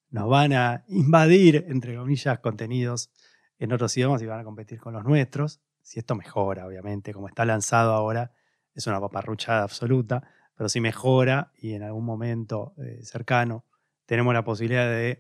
nos 0.10 0.29
van 0.29 0.53
a 0.53 0.83
invadir, 0.88 1.65
entre 1.69 1.95
comillas, 1.95 2.39
contenidos 2.39 3.12
en 3.60 3.71
otros 3.71 3.95
idiomas 3.95 4.21
y 4.21 4.25
van 4.25 4.39
a 4.39 4.43
competir 4.43 4.79
con 4.79 4.93
los 4.93 5.03
nuestros. 5.03 5.62
Si 5.81 6.00
esto 6.00 6.15
mejora, 6.15 6.65
obviamente, 6.65 7.13
como 7.13 7.27
está 7.27 7.45
lanzado 7.45 7.93
ahora, 7.93 8.31
es 8.73 8.88
una 8.88 9.00
paparruchada 9.00 9.63
absoluta, 9.63 10.23
pero 10.55 10.69
si 10.69 10.79
mejora 10.79 11.51
y 11.57 11.73
en 11.73 11.83
algún 11.83 12.05
momento 12.05 12.73
eh, 12.77 13.00
cercano 13.03 13.65
tenemos 14.05 14.33
la 14.33 14.43
posibilidad 14.43 14.89
de 14.89 15.19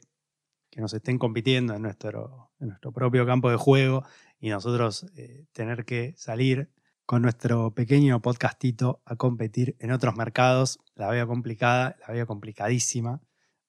que 0.69 0.81
nos 0.81 0.93
estén 0.93 1.17
compitiendo 1.17 1.73
en 1.73 1.81
nuestro, 1.81 2.51
propio 2.93 3.25
campo 3.25 3.49
de 3.49 3.57
juego 3.57 4.03
y 4.39 4.49
nosotros 4.49 5.05
eh, 5.15 5.45
tener 5.51 5.83
que 5.85 6.13
salir 6.15 6.71
con 7.05 7.21
nuestro 7.21 7.73
pequeño 7.73 8.21
podcastito 8.21 9.01
a 9.05 9.17
competir 9.17 9.75
en 9.79 9.91
otros 9.91 10.15
mercados, 10.15 10.79
la 10.95 11.09
veo 11.09 11.27
complicada, 11.27 11.97
la 12.07 12.13
veo 12.13 12.25
complicadísima 12.25 13.21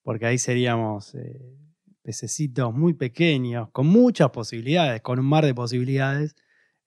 porque 0.02 0.26
ahí 0.26 0.38
seríamos 0.38 1.14
eh, 1.14 1.56
pececitos 2.02 2.74
muy 2.74 2.94
pequeños, 2.94 3.70
con 3.70 3.86
muchas 3.86 4.30
posibilidades, 4.30 5.00
con 5.02 5.18
un 5.18 5.26
mar 5.26 5.44
de 5.44 5.54
posibilidades, 5.54 6.36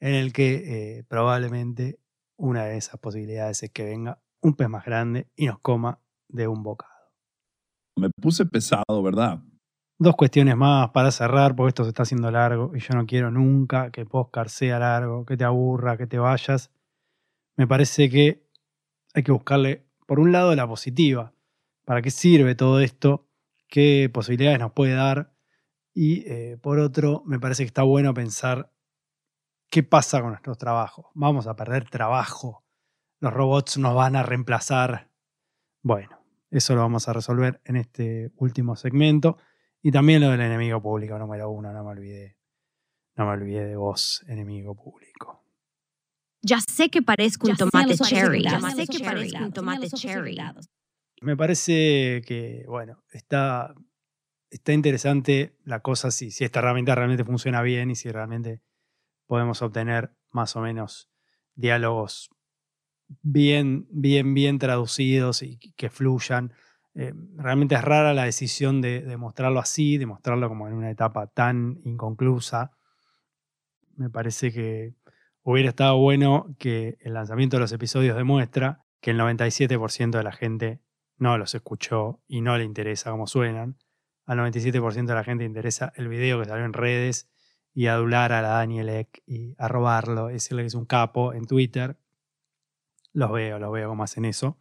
en 0.05 0.13
el 0.13 0.33
que 0.33 0.97
eh, 0.97 1.03
probablemente 1.07 1.99
una 2.37 2.65
de 2.65 2.77
esas 2.77 2.99
posibilidades 2.99 3.63
es 3.63 3.71
que 3.71 3.83
venga 3.83 4.21
un 4.39 4.53
pez 4.53 4.69
más 4.69 4.85
grande 4.85 5.31
y 5.35 5.47
nos 5.47 5.57
coma 5.59 5.99
de 6.29 6.47
un 6.47 6.61
bocado. 6.61 6.93
Me 7.97 8.11
puse 8.21 8.45
pesado, 8.45 9.01
¿verdad? 9.01 9.39
Dos 9.97 10.15
cuestiones 10.15 10.55
más 10.55 10.91
para 10.91 11.09
cerrar, 11.09 11.55
porque 11.55 11.69
esto 11.69 11.83
se 11.85 11.89
está 11.89 12.03
haciendo 12.03 12.29
largo 12.29 12.75
y 12.75 12.81
yo 12.81 12.93
no 12.93 13.07
quiero 13.07 13.31
nunca 13.31 13.89
que 13.89 14.05
Postcard 14.05 14.49
sea 14.49 14.77
largo, 14.77 15.25
que 15.25 15.37
te 15.37 15.43
aburra, 15.43 15.97
que 15.97 16.05
te 16.05 16.19
vayas. 16.19 16.69
Me 17.57 17.65
parece 17.65 18.07
que 18.07 18.47
hay 19.15 19.23
que 19.23 19.31
buscarle, 19.31 19.87
por 20.05 20.19
un 20.19 20.31
lado, 20.31 20.53
la 20.53 20.67
positiva 20.67 21.33
para 21.83 22.03
qué 22.03 22.11
sirve 22.11 22.53
todo 22.53 22.79
esto, 22.79 23.27
qué 23.67 24.11
posibilidades 24.13 24.59
nos 24.59 24.73
puede 24.73 24.93
dar. 24.93 25.33
Y 25.95 26.29
eh, 26.29 26.59
por 26.61 26.77
otro, 26.77 27.23
me 27.25 27.39
parece 27.39 27.63
que 27.63 27.67
está 27.67 27.81
bueno 27.81 28.13
pensar 28.13 28.74
qué 29.75 29.83
pasa 29.83 30.21
con 30.21 30.29
nuestros 30.29 30.57
trabajos. 30.57 31.07
Vamos 31.15 31.47
a 31.47 31.55
perder 31.57 31.89
trabajo. 31.89 32.63
Los 33.19 33.33
robots 33.33 33.77
nos 33.77 33.93
van 33.93 34.15
a 34.15 34.23
reemplazar. 34.23 35.11
Bueno, 35.81 36.17
eso 36.49 36.75
lo 36.75 36.79
vamos 36.79 37.09
a 37.09 37.13
resolver 37.13 37.59
en 37.65 37.75
este 37.75 38.31
último 38.37 38.77
segmento. 38.77 39.37
Y 39.81 39.91
también 39.91 40.21
lo 40.21 40.29
del 40.29 40.39
enemigo 40.39 40.81
público 40.81 41.19
número 41.19 41.49
uno, 41.49 41.73
no 41.73 41.83
me 41.83 41.89
olvidé. 41.89 42.37
No 43.17 43.25
me 43.25 43.33
olvidé 43.33 43.65
de 43.65 43.75
vos, 43.75 44.23
enemigo 44.29 44.75
público. 44.75 45.43
Ya 46.41 46.61
sé 46.61 46.89
que 46.89 47.01
parezco 47.01 47.49
un 47.49 47.57
tomate 47.57 47.97
cherry. 47.97 48.43
Ya 48.43 48.61
sé 48.61 48.87
que 48.87 49.03
parezco 49.03 49.43
un 49.43 49.51
tomate 49.51 49.89
cherry. 49.89 50.37
Me 51.19 51.35
parece 51.35 52.21
que, 52.25 52.63
bueno, 52.69 53.03
está, 53.11 53.75
está 54.49 54.71
interesante 54.71 55.57
la 55.65 55.81
cosa 55.81 56.11
si, 56.11 56.31
si 56.31 56.45
esta 56.45 56.59
herramienta 56.59 56.95
realmente 56.95 57.25
funciona 57.25 57.61
bien 57.61 57.91
y 57.91 57.95
si 57.95 58.09
realmente 58.09 58.61
podemos 59.27 59.61
obtener 59.61 60.11
más 60.31 60.55
o 60.55 60.61
menos 60.61 61.09
diálogos 61.55 62.29
bien, 63.21 63.87
bien, 63.89 64.33
bien 64.33 64.59
traducidos 64.59 65.41
y 65.41 65.57
que 65.75 65.89
fluyan. 65.89 66.53
Eh, 66.93 67.13
realmente 67.35 67.75
es 67.75 67.83
rara 67.83 68.13
la 68.13 68.23
decisión 68.23 68.81
de, 68.81 69.01
de, 69.01 69.17
mostrarlo 69.17 69.59
así, 69.59 69.97
de 69.97 70.05
mostrarlo 70.05 70.47
como 70.47 70.67
en 70.67 70.73
una 70.73 70.89
etapa 70.89 71.27
tan 71.27 71.79
inconclusa. 71.83 72.71
Me 73.95 74.09
parece 74.09 74.51
que 74.51 74.93
hubiera 75.43 75.69
estado 75.69 75.97
bueno 75.97 76.55
que 76.57 76.97
el 77.01 77.13
lanzamiento 77.13 77.57
de 77.57 77.61
los 77.61 77.71
episodios 77.71 78.17
demuestra 78.17 78.85
que 79.01 79.11
el 79.11 79.19
97% 79.19 80.17
de 80.17 80.23
la 80.23 80.31
gente 80.31 80.81
no 81.17 81.37
los 81.37 81.53
escuchó 81.53 82.21
y 82.27 82.41
no 82.41 82.57
le 82.57 82.63
interesa 82.63 83.11
cómo 83.11 83.27
suenan. 83.27 83.77
Al 84.25 84.39
97% 84.39 85.05
de 85.05 85.13
la 85.13 85.23
gente 85.23 85.43
interesa 85.43 85.93
el 85.95 86.07
video 86.07 86.39
que 86.39 86.45
salió 86.45 86.65
en 86.65 86.73
redes 86.73 87.29
y 87.75 87.87
adular 87.87 88.31
a 88.31 88.41
la 88.41 88.47
Daniel 88.47 88.87
Ek 88.87 89.21
y 89.27 89.53
a 89.57 89.67
robarlo, 89.67 90.27
decirle 90.27 90.63
que 90.63 90.67
es 90.67 90.75
un 90.75 90.85
capo 90.85 91.33
en 91.33 91.45
Twitter. 91.45 91.97
Los 93.11 93.33
veo, 93.33 93.59
los 93.59 93.71
veo 93.71 93.89
como 93.89 94.03
hacen 94.03 94.23
eso. 94.23 94.57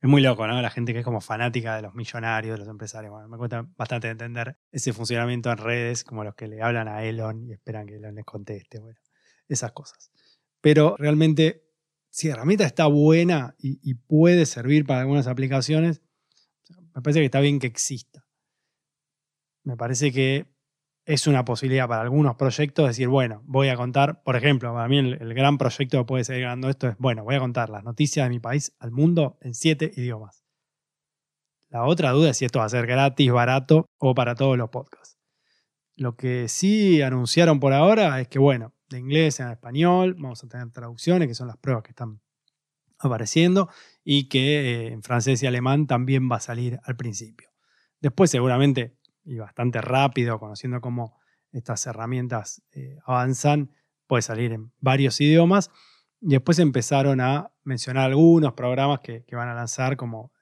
Es 0.00 0.08
muy 0.08 0.22
loco, 0.22 0.46
¿no? 0.46 0.60
La 0.62 0.70
gente 0.70 0.94
que 0.94 1.00
es 1.00 1.04
como 1.04 1.20
fanática 1.20 1.76
de 1.76 1.82
los 1.82 1.94
millonarios, 1.94 2.54
de 2.54 2.58
los 2.60 2.68
empresarios. 2.68 3.12
Bueno, 3.12 3.28
me 3.28 3.36
cuesta 3.36 3.68
bastante 3.76 4.08
entender 4.08 4.58
ese 4.72 4.94
funcionamiento 4.94 5.50
en 5.50 5.58
redes, 5.58 6.02
como 6.02 6.24
los 6.24 6.34
que 6.34 6.48
le 6.48 6.62
hablan 6.62 6.88
a 6.88 7.04
Elon 7.04 7.44
y 7.44 7.52
esperan 7.52 7.86
que 7.86 7.96
Elon 7.96 8.14
les 8.14 8.24
conteste. 8.24 8.78
Bueno, 8.78 8.98
esas 9.48 9.72
cosas. 9.72 10.10
Pero 10.62 10.96
realmente, 10.98 11.62
si 12.08 12.28
la 12.28 12.34
herramienta 12.34 12.64
está 12.64 12.86
buena 12.86 13.54
y, 13.58 13.78
y 13.82 13.94
puede 13.94 14.46
servir 14.46 14.86
para 14.86 15.02
algunas 15.02 15.26
aplicaciones, 15.26 16.00
me 16.94 17.02
parece 17.02 17.20
que 17.20 17.26
está 17.26 17.40
bien 17.40 17.58
que 17.58 17.66
exista. 17.66 18.26
Me 19.62 19.76
parece 19.76 20.10
que 20.10 20.55
es 21.06 21.28
una 21.28 21.44
posibilidad 21.44 21.86
para 21.86 22.02
algunos 22.02 22.34
proyectos 22.34 22.88
decir, 22.88 23.06
bueno, 23.06 23.40
voy 23.44 23.68
a 23.68 23.76
contar, 23.76 24.24
por 24.24 24.34
ejemplo, 24.34 24.74
para 24.74 24.88
mí 24.88 24.98
el, 24.98 25.34
gran 25.34 25.56
proyecto 25.56 25.98
que 25.98 26.04
puede 26.04 26.24
seguir 26.24 26.42
ganando 26.42 26.68
esto 26.68 26.88
es, 26.88 26.98
bueno, 26.98 27.22
voy 27.22 27.36
a 27.36 27.38
contar 27.38 27.70
las 27.70 27.84
noticias 27.84 28.26
de 28.26 28.30
mi 28.30 28.40
país 28.40 28.74
al 28.80 28.90
mundo 28.90 29.38
en 29.40 29.54
siete 29.54 29.92
idiomas. 29.96 30.42
La 31.68 31.84
otra 31.84 32.10
duda 32.10 32.30
es 32.30 32.38
si 32.38 32.44
esto 32.44 32.58
va 32.58 32.64
a 32.64 32.70
ser 32.70 32.86
gratis, 32.88 33.30
barato 33.30 33.86
o 33.98 34.14
para 34.16 34.34
todos 34.34 34.58
los 34.58 34.68
podcasts. 34.70 35.16
Lo 35.94 36.16
que 36.16 36.48
sí 36.48 37.00
anunciaron 37.02 37.60
por 37.60 37.72
ahora 37.72 38.20
es 38.20 38.26
que, 38.26 38.40
bueno, 38.40 38.74
de 38.88 38.98
inglés 38.98 39.40
a 39.40 39.52
español, 39.52 40.14
vamos 40.14 40.42
a 40.42 40.48
tener 40.48 40.70
traducciones, 40.72 41.28
que 41.28 41.34
son 41.34 41.46
las 41.46 41.56
pruebas 41.56 41.84
que 41.84 41.90
están 41.90 42.20
apareciendo, 42.98 43.68
y 44.02 44.28
que 44.28 44.88
eh, 44.88 44.92
en 44.92 45.04
francés 45.04 45.40
y 45.42 45.46
alemán 45.46 45.86
también 45.86 46.28
va 46.30 46.36
a 46.36 46.40
salir 46.40 46.80
al 46.82 46.96
principio. 46.96 47.48
Después 48.00 48.30
seguramente 48.30 48.95
y 49.26 49.38
bastante 49.38 49.80
rápido, 49.80 50.38
conociendo 50.38 50.80
cómo 50.80 51.18
estas 51.52 51.86
herramientas 51.86 52.62
eh, 52.72 52.98
avanzan, 53.04 53.72
puede 54.06 54.22
salir 54.22 54.52
en 54.52 54.72
varios 54.80 55.20
idiomas. 55.20 55.70
Y 56.20 56.30
después 56.30 56.58
empezaron 56.58 57.20
a 57.20 57.52
mencionar 57.64 58.06
algunos 58.06 58.54
programas 58.54 59.00
que, 59.00 59.24
van 59.32 59.48
a 59.48 59.54
lanzar, 59.54 59.96
como 59.96 60.32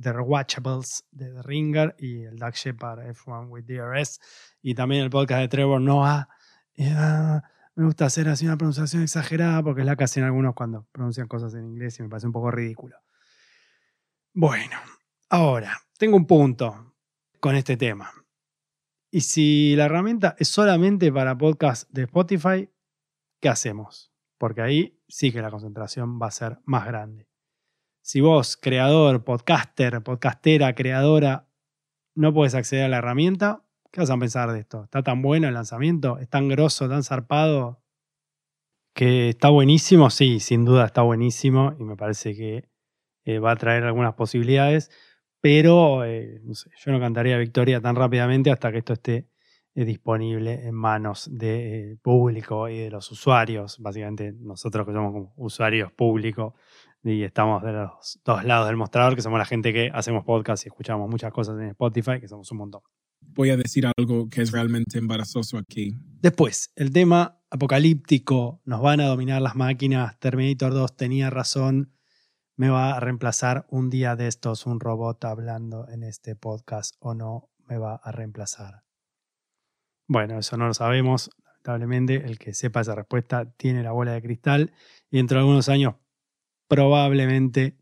The 0.00 0.12
Rewatchables 0.12 1.04
de 1.12 1.32
The 1.32 1.42
Ringer 1.42 1.94
y 1.98 2.24
el 2.24 2.36
Doug 2.36 2.54
Shepard 2.54 3.00
F1 3.14 3.48
with 3.48 3.64
DRS, 3.64 4.20
y 4.62 4.74
también 4.74 5.02
el 5.02 5.10
podcast 5.10 5.42
de 5.42 5.48
Trevor 5.48 5.80
Noah. 5.80 6.28
Uh, 6.76 7.40
me 7.76 7.84
gusta 7.84 8.06
hacer 8.06 8.28
así 8.28 8.46
una 8.46 8.56
pronunciación 8.56 9.02
exagerada 9.02 9.62
porque 9.62 9.82
es 9.82 9.86
la 9.86 9.96
que 9.96 10.04
hacen 10.04 10.24
algunos 10.24 10.54
cuando 10.54 10.86
pronuncian 10.92 11.28
cosas 11.28 11.54
en 11.54 11.66
inglés 11.66 11.98
y 11.98 12.02
me 12.02 12.08
parece 12.08 12.26
un 12.26 12.32
poco 12.32 12.50
ridículo. 12.50 12.96
Bueno, 14.32 14.76
ahora, 15.28 15.78
tengo 15.98 16.16
un 16.16 16.26
punto 16.26 16.94
con 17.38 17.56
este 17.56 17.76
tema. 17.76 18.12
Y 19.12 19.22
si 19.22 19.74
la 19.74 19.86
herramienta 19.86 20.36
es 20.38 20.48
solamente 20.48 21.12
para 21.12 21.36
podcast 21.36 21.90
de 21.90 22.02
Spotify, 22.02 22.70
¿qué 23.40 23.48
hacemos? 23.48 24.12
Porque 24.38 24.62
ahí 24.62 25.00
sí 25.08 25.32
que 25.32 25.42
la 25.42 25.50
concentración 25.50 26.20
va 26.22 26.28
a 26.28 26.30
ser 26.30 26.58
más 26.64 26.86
grande. 26.86 27.28
Si 28.02 28.20
vos, 28.20 28.56
creador, 28.56 29.24
podcaster, 29.24 30.00
podcastera, 30.02 30.74
creadora, 30.76 31.48
no 32.14 32.32
puedes 32.32 32.54
acceder 32.54 32.84
a 32.84 32.88
la 32.88 32.98
herramienta, 32.98 33.64
¿qué 33.90 34.00
vas 34.00 34.10
a 34.10 34.16
pensar 34.16 34.52
de 34.52 34.60
esto? 34.60 34.84
¿Está 34.84 35.02
tan 35.02 35.22
bueno 35.22 35.48
el 35.48 35.54
lanzamiento? 35.54 36.18
¿Es 36.18 36.28
tan 36.28 36.48
grosso, 36.48 36.88
tan 36.88 37.02
zarpado? 37.02 37.82
Que 38.94 39.30
está 39.30 39.48
buenísimo, 39.48 40.10
sí, 40.10 40.38
sin 40.38 40.64
duda 40.64 40.86
está 40.86 41.02
buenísimo 41.02 41.74
y 41.78 41.84
me 41.84 41.96
parece 41.96 42.36
que 42.36 42.68
eh, 43.24 43.38
va 43.40 43.52
a 43.52 43.56
traer 43.56 43.82
algunas 43.84 44.14
posibilidades 44.14 44.90
pero 45.40 46.04
eh, 46.04 46.40
no 46.44 46.54
sé, 46.54 46.70
yo 46.76 46.92
no 46.92 47.00
cantaría 47.00 47.38
victoria 47.38 47.80
tan 47.80 47.96
rápidamente 47.96 48.50
hasta 48.50 48.70
que 48.70 48.78
esto 48.78 48.92
esté 48.92 49.28
eh, 49.74 49.84
disponible 49.84 50.66
en 50.66 50.74
manos 50.74 51.28
del 51.30 51.98
público 51.98 52.68
y 52.68 52.78
de 52.78 52.90
los 52.90 53.10
usuarios. 53.10 53.78
Básicamente 53.78 54.32
nosotros 54.32 54.86
que 54.86 54.92
somos 54.92 55.12
como 55.12 55.32
usuarios 55.36 55.92
públicos 55.92 56.54
y 57.02 57.22
estamos 57.22 57.62
de 57.62 57.72
los 57.72 58.20
dos 58.24 58.44
lados 58.44 58.66
del 58.66 58.76
mostrador, 58.76 59.14
que 59.14 59.22
somos 59.22 59.38
la 59.38 59.44
gente 59.44 59.72
que 59.72 59.90
hacemos 59.92 60.24
podcast 60.24 60.66
y 60.66 60.68
escuchamos 60.68 61.08
muchas 61.08 61.32
cosas 61.32 61.58
en 61.60 61.68
Spotify, 61.68 62.20
que 62.20 62.28
somos 62.28 62.50
un 62.52 62.58
montón. 62.58 62.82
Voy 63.20 63.50
a 63.50 63.56
decir 63.56 63.86
algo 63.96 64.28
que 64.28 64.42
es 64.42 64.50
realmente 64.50 64.98
embarazoso 64.98 65.56
aquí. 65.56 65.94
Después, 66.20 66.72
el 66.74 66.92
tema 66.92 67.40
apocalíptico, 67.50 68.60
nos 68.64 68.80
van 68.80 69.00
a 69.00 69.06
dominar 69.06 69.40
las 69.42 69.56
máquinas, 69.56 70.18
Terminator 70.18 70.72
2 70.72 70.96
tenía 70.96 71.30
razón, 71.30 71.92
me 72.60 72.68
va 72.68 72.94
a 72.94 73.00
reemplazar 73.00 73.64
un 73.70 73.88
día 73.88 74.16
de 74.16 74.26
estos 74.26 74.66
un 74.66 74.80
robot 74.80 75.24
hablando 75.24 75.88
en 75.88 76.02
este 76.02 76.36
podcast 76.36 76.94
o 76.98 77.14
no 77.14 77.48
me 77.66 77.78
va 77.78 77.94
a 77.94 78.12
reemplazar. 78.12 78.82
Bueno, 80.06 80.38
eso 80.38 80.58
no 80.58 80.66
lo 80.66 80.74
sabemos. 80.74 81.30
Lamentablemente, 81.42 82.16
el 82.16 82.38
que 82.38 82.52
sepa 82.52 82.82
esa 82.82 82.94
respuesta 82.94 83.50
tiene 83.56 83.82
la 83.82 83.92
bola 83.92 84.12
de 84.12 84.20
cristal 84.20 84.74
y 85.10 85.16
dentro 85.16 85.36
de 85.36 85.40
algunos 85.40 85.70
años 85.70 85.94
probablemente 86.68 87.78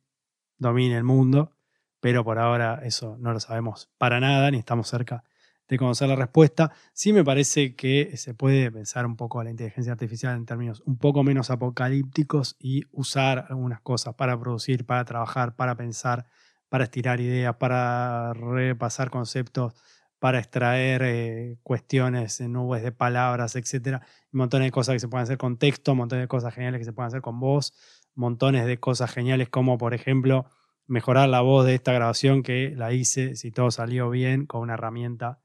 domine 0.58 0.96
el 0.96 1.02
mundo, 1.02 1.56
pero 1.98 2.22
por 2.22 2.38
ahora 2.38 2.78
eso 2.84 3.16
no 3.18 3.32
lo 3.32 3.40
sabemos 3.40 3.90
para 3.98 4.20
nada 4.20 4.48
ni 4.52 4.58
estamos 4.58 4.86
cerca 4.86 5.24
de 5.68 5.78
conocer 5.78 6.09
la 6.09 6.16
respuesta. 6.16 6.72
Sí 6.92 7.12
me 7.12 7.24
parece 7.24 7.74
que 7.74 8.16
se 8.16 8.35
puede 8.35 8.70
pensar 8.72 9.07
un 9.07 9.16
poco 9.16 9.42
la 9.44 9.50
inteligencia 9.50 9.92
artificial 9.92 10.37
en 10.37 10.46
términos 10.46 10.83
un 10.87 10.96
poco 10.96 11.22
menos 11.22 11.50
apocalípticos 11.50 12.57
y 12.59 12.85
usar 12.92 13.46
algunas 13.48 13.81
cosas 13.81 14.14
para 14.14 14.38
producir, 14.38 14.87
para 14.87 15.04
trabajar, 15.04 15.54
para 15.57 15.76
pensar, 15.76 16.26
para 16.68 16.85
estirar 16.85 17.20
ideas, 17.20 17.57
para 17.57 18.33
repasar 18.33 19.11
conceptos, 19.11 19.74
para 20.18 20.38
extraer 20.38 21.02
eh, 21.04 21.59
cuestiones 21.62 22.40
en 22.40 22.52
nubes 22.54 22.83
de 22.83 22.90
palabras, 22.90 23.54
etc. 23.54 24.00
Un 24.33 24.48
de 24.48 24.70
cosas 24.70 24.94
que 24.94 25.00
se 25.00 25.09
pueden 25.09 25.24
hacer 25.24 25.38
con 25.38 25.59
texto, 25.59 25.92
un 25.92 25.98
montón 25.98 26.20
de 26.20 26.28
cosas 26.28 26.54
geniales 26.54 26.81
que 26.81 26.85
se 26.85 26.92
pueden 26.92 27.09
hacer 27.09 27.20
con 27.20 27.38
voz, 27.38 27.72
montones 28.14 28.66
de 28.66 28.78
cosas 28.81 29.12
geniales 29.12 29.48
como, 29.48 29.78
por 29.78 29.94
ejemplo, 29.94 30.46
mejorar 30.87 31.28
la 31.28 31.42
voz 31.42 31.66
de 31.66 31.74
esta 31.74 31.92
grabación 31.92 32.42
que 32.42 32.72
la 32.74 32.92
hice, 32.92 33.37
si 33.37 33.52
todo 33.52 33.70
salió 33.70 34.11
bien, 34.11 34.46
con 34.46 34.62
una 34.62 34.74
herramienta 34.74 35.38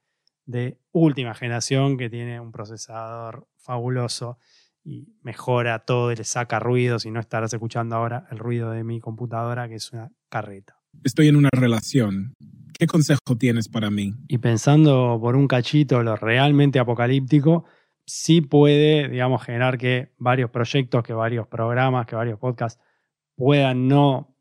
de 0.45 0.79
última 0.91 1.33
generación 1.33 1.97
que 1.97 2.09
tiene 2.09 2.39
un 2.39 2.51
procesador 2.51 3.47
fabuloso 3.57 4.37
y 4.83 5.07
mejora 5.21 5.79
todo 5.79 6.11
y 6.11 6.15
le 6.15 6.23
saca 6.23 6.59
ruidos 6.59 7.05
y 7.05 7.11
no 7.11 7.19
estarás 7.19 7.53
escuchando 7.53 7.95
ahora 7.95 8.27
el 8.31 8.39
ruido 8.39 8.71
de 8.71 8.83
mi 8.83 8.99
computadora 8.99 9.69
que 9.69 9.75
es 9.75 9.91
una 9.93 10.11
carreta. 10.29 10.77
Estoy 11.03 11.29
en 11.29 11.37
una 11.37 11.49
relación. 11.51 12.33
¿Qué 12.77 12.87
consejo 12.87 13.37
tienes 13.37 13.69
para 13.69 13.89
mí? 13.89 14.13
Y 14.27 14.39
pensando 14.39 15.17
por 15.21 15.35
un 15.35 15.47
cachito 15.47 16.03
lo 16.03 16.15
realmente 16.15 16.79
apocalíptico, 16.79 17.65
sí 18.05 18.41
puede, 18.41 19.07
digamos, 19.07 19.43
generar 19.43 19.77
que 19.77 20.13
varios 20.17 20.49
proyectos, 20.49 21.03
que 21.03 21.13
varios 21.13 21.47
programas, 21.47 22.05
que 22.05 22.15
varios 22.15 22.39
podcasts 22.39 22.81
puedan 23.35 23.87
no, 23.87 24.35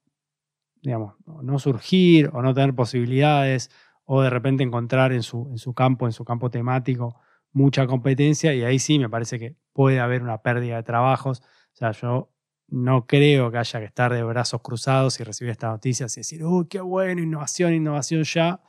digamos, 0.83 1.15
no 1.43 1.59
surgir 1.59 2.31
o 2.33 2.43
no 2.43 2.53
tener 2.55 2.75
posibilidades 2.75 3.71
o 4.15 4.21
de 4.21 4.29
repente 4.29 4.63
encontrar 4.63 5.11
en 5.15 5.23
su, 5.23 5.49
en 5.51 5.57
su 5.57 5.73
campo, 5.73 6.05
en 6.05 6.13
su 6.13 6.23
campo 6.23 6.51
temático, 6.51 7.19
mucha 7.51 7.87
competencia 7.87 8.53
y 8.53 8.63
ahí 8.63 8.79
sí 8.79 8.99
me 8.99 9.09
parece 9.09 9.39
que 9.39 9.57
puede 9.73 10.01
haber 10.01 10.23
una 10.23 10.43
pérdida 10.43 10.77
de 10.77 10.83
trabajos. 10.83 11.41
O 11.41 11.77
sea, 11.77 11.93
yo 11.93 12.31
no 12.69 13.07
creo 13.07 13.51
que 13.51 13.57
haya 13.57 13.81
que 13.81 13.87
estar 13.87 14.13
de 14.13 14.23
brazos 14.23 14.61
cruzados 14.61 15.19
y 15.19 15.25
recibir 15.25 15.53
estas 15.53 15.71
noticias 15.71 16.15
y 16.15 16.21
decir, 16.21 16.45
uy, 16.45 16.67
qué 16.69 16.83
bueno, 16.83 17.23
innovación, 17.23 17.73
innovación 17.73 18.23
ya, 18.25 18.61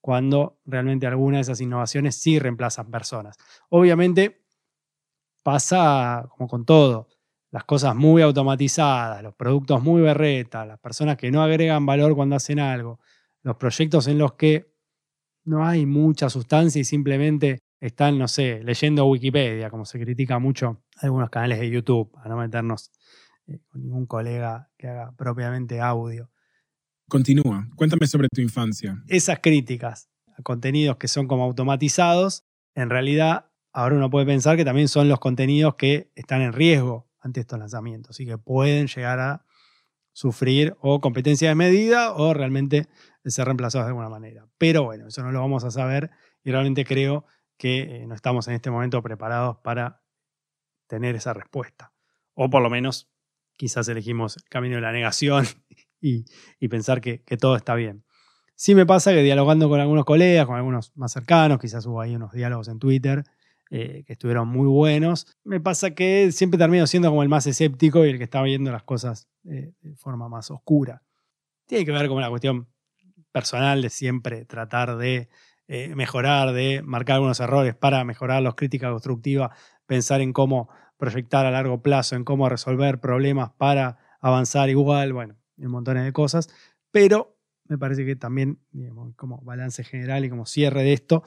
cuando 0.00 0.60
realmente 0.64 1.06
algunas 1.06 1.40
de 1.40 1.52
esas 1.52 1.60
innovaciones 1.60 2.16
sí 2.16 2.38
reemplazan 2.38 2.90
personas. 2.90 3.36
Obviamente 3.68 4.46
pasa 5.42 6.26
como 6.30 6.48
con 6.48 6.64
todo, 6.64 7.08
las 7.50 7.64
cosas 7.64 7.94
muy 7.94 8.22
automatizadas, 8.22 9.22
los 9.22 9.34
productos 9.34 9.82
muy 9.82 10.00
berretas, 10.00 10.66
las 10.66 10.78
personas 10.78 11.18
que 11.18 11.30
no 11.30 11.42
agregan 11.42 11.84
valor 11.84 12.16
cuando 12.16 12.36
hacen 12.36 12.60
algo, 12.60 12.98
los 13.42 13.56
proyectos 13.56 14.06
en 14.08 14.16
los 14.16 14.32
que 14.32 14.74
no 15.46 15.66
hay 15.66 15.86
mucha 15.86 16.28
sustancia 16.28 16.80
y 16.80 16.84
simplemente 16.84 17.60
están, 17.80 18.18
no 18.18 18.28
sé, 18.28 18.62
leyendo 18.64 19.06
Wikipedia, 19.06 19.70
como 19.70 19.84
se 19.84 19.98
critica 19.98 20.38
mucho 20.38 20.82
algunos 21.00 21.30
canales 21.30 21.60
de 21.60 21.70
YouTube, 21.70 22.10
a 22.22 22.28
no 22.28 22.36
meternos 22.36 22.90
eh, 23.46 23.60
con 23.68 23.82
ningún 23.82 24.06
colega 24.06 24.70
que 24.76 24.88
haga 24.88 25.12
propiamente 25.16 25.80
audio. 25.80 26.30
Continúa, 27.08 27.68
cuéntame 27.76 28.06
sobre 28.06 28.28
tu 28.28 28.40
infancia. 28.40 29.00
Esas 29.06 29.38
críticas 29.40 30.08
a 30.36 30.42
contenidos 30.42 30.96
que 30.96 31.08
son 31.08 31.28
como 31.28 31.44
automatizados, 31.44 32.44
en 32.74 32.90
realidad 32.90 33.46
ahora 33.72 33.96
uno 33.96 34.10
puede 34.10 34.26
pensar 34.26 34.56
que 34.56 34.64
también 34.64 34.88
son 34.88 35.08
los 35.08 35.20
contenidos 35.20 35.76
que 35.76 36.10
están 36.16 36.42
en 36.42 36.52
riesgo 36.52 37.08
ante 37.20 37.40
estos 37.40 37.58
lanzamientos 37.58 38.18
y 38.18 38.26
que 38.26 38.38
pueden 38.38 38.88
llegar 38.88 39.20
a 39.20 39.46
sufrir 40.12 40.74
o 40.80 41.00
competencia 41.00 41.50
de 41.50 41.54
medida 41.54 42.14
o 42.14 42.32
realmente 42.32 42.88
ser 43.30 43.46
reemplazados 43.46 43.86
de 43.86 43.90
alguna 43.90 44.08
manera. 44.08 44.46
Pero 44.58 44.84
bueno, 44.84 45.08
eso 45.08 45.22
no 45.22 45.32
lo 45.32 45.40
vamos 45.40 45.64
a 45.64 45.70
saber 45.70 46.10
y 46.42 46.50
realmente 46.50 46.84
creo 46.84 47.26
que 47.56 48.02
eh, 48.02 48.06
no 48.06 48.14
estamos 48.14 48.48
en 48.48 48.54
este 48.54 48.70
momento 48.70 49.02
preparados 49.02 49.58
para 49.58 50.02
tener 50.86 51.14
esa 51.16 51.32
respuesta. 51.34 51.92
O 52.34 52.50
por 52.50 52.62
lo 52.62 52.70
menos 52.70 53.10
quizás 53.56 53.88
elegimos 53.88 54.36
el 54.36 54.44
camino 54.44 54.76
de 54.76 54.82
la 54.82 54.92
negación 54.92 55.46
y, 56.00 56.24
pensar 56.68 57.00
que, 57.00 57.18
todo 57.38 57.56
está 57.56 57.74
bien. 57.74 58.04
Sí 58.54 58.74
me 58.74 58.86
pasa 58.86 59.12
que 59.12 59.22
dialogando 59.22 59.68
con 59.68 59.80
algunos 59.80 60.04
colegas, 60.04 60.46
con 60.46 60.56
algunos 60.56 60.92
más 60.96 61.12
cercanos, 61.12 61.58
quizás 61.58 61.84
hubo 61.86 62.00
ahí 62.00 62.14
unos 62.14 62.32
diálogos 62.32 62.68
en 62.68 62.78
Twitter 62.78 63.24
eh, 63.70 64.04
que 64.06 64.12
estuvieron 64.12 64.48
muy 64.48 64.66
buenos, 64.66 65.26
me 65.42 65.60
pasa 65.60 65.90
que 65.90 66.30
siempre 66.30 66.56
termino 66.56 66.86
siendo 66.86 67.08
como 67.08 67.22
el 67.22 67.28
más 67.28 67.46
escéptico 67.46 68.06
y 68.06 68.10
el 68.10 68.18
que 68.18 68.24
está 68.24 68.40
viendo 68.42 68.70
las 68.70 68.84
cosas 68.84 69.28
eh, 69.44 69.72
de 69.80 69.96
forma 69.96 70.28
más 70.28 70.50
oscura. 70.50 71.02
Tiene 71.66 71.84
que 71.84 71.90
ver 71.90 72.08
con 72.08 72.20
la 72.20 72.30
cuestión 72.30 72.68
personal 73.36 73.82
de 73.82 73.90
siempre 73.90 74.46
tratar 74.46 74.96
de 74.96 75.28
eh, 75.68 75.94
mejorar, 75.94 76.54
de 76.54 76.80
marcar 76.80 77.16
algunos 77.16 77.38
errores 77.38 77.74
para 77.74 78.02
mejorar 78.02 78.42
los 78.42 78.54
crítica 78.54 78.90
constructiva, 78.90 79.54
pensar 79.84 80.22
en 80.22 80.32
cómo 80.32 80.70
proyectar 80.96 81.44
a 81.44 81.50
largo 81.50 81.82
plazo, 81.82 82.16
en 82.16 82.24
cómo 82.24 82.48
resolver 82.48 82.98
problemas 82.98 83.50
para 83.58 83.98
avanzar 84.22 84.70
igual, 84.70 85.12
bueno, 85.12 85.36
un 85.58 85.70
montón 85.70 86.02
de 86.02 86.12
cosas, 86.14 86.48
pero 86.90 87.36
me 87.64 87.76
parece 87.76 88.06
que 88.06 88.16
también, 88.16 88.58
como 89.16 89.42
balance 89.42 89.84
general 89.84 90.24
y 90.24 90.30
como 90.30 90.46
cierre 90.46 90.82
de 90.82 90.94
esto, 90.94 91.22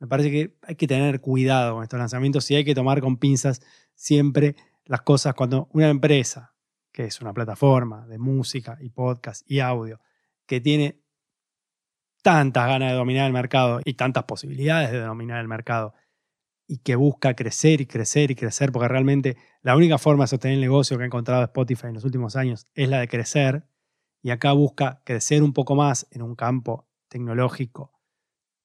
me 0.00 0.06
parece 0.06 0.30
que 0.30 0.58
hay 0.60 0.74
que 0.74 0.86
tener 0.86 1.22
cuidado 1.22 1.76
con 1.76 1.82
estos 1.82 1.98
lanzamientos 1.98 2.50
y 2.50 2.56
hay 2.56 2.66
que 2.66 2.74
tomar 2.74 3.00
con 3.00 3.16
pinzas 3.16 3.62
siempre 3.94 4.54
las 4.84 5.00
cosas 5.00 5.32
cuando 5.32 5.70
una 5.72 5.88
empresa, 5.88 6.54
que 6.92 7.04
es 7.04 7.22
una 7.22 7.32
plataforma 7.32 8.06
de 8.06 8.18
música 8.18 8.76
y 8.82 8.90
podcast 8.90 9.50
y 9.50 9.60
audio, 9.60 9.98
que 10.44 10.60
tiene 10.60 11.03
tantas 12.24 12.66
ganas 12.66 12.90
de 12.90 12.96
dominar 12.96 13.26
el 13.26 13.34
mercado 13.34 13.82
y 13.84 13.94
tantas 13.94 14.24
posibilidades 14.24 14.90
de 14.90 15.00
dominar 15.00 15.42
el 15.42 15.46
mercado 15.46 15.92
y 16.66 16.78
que 16.78 16.96
busca 16.96 17.34
crecer 17.34 17.82
y 17.82 17.86
crecer 17.86 18.30
y 18.30 18.34
crecer, 18.34 18.72
porque 18.72 18.88
realmente 18.88 19.36
la 19.60 19.76
única 19.76 19.98
forma 19.98 20.24
de 20.24 20.28
sostener 20.28 20.54
el 20.54 20.62
negocio 20.62 20.96
que 20.96 21.02
ha 21.02 21.06
encontrado 21.06 21.44
Spotify 21.44 21.88
en 21.88 21.94
los 21.94 22.04
últimos 22.04 22.34
años 22.34 22.66
es 22.72 22.88
la 22.88 23.00
de 23.00 23.08
crecer, 23.08 23.66
y 24.22 24.30
acá 24.30 24.52
busca 24.52 25.02
crecer 25.04 25.42
un 25.42 25.52
poco 25.52 25.74
más 25.74 26.06
en 26.12 26.22
un 26.22 26.34
campo 26.34 26.88
tecnológico 27.08 27.92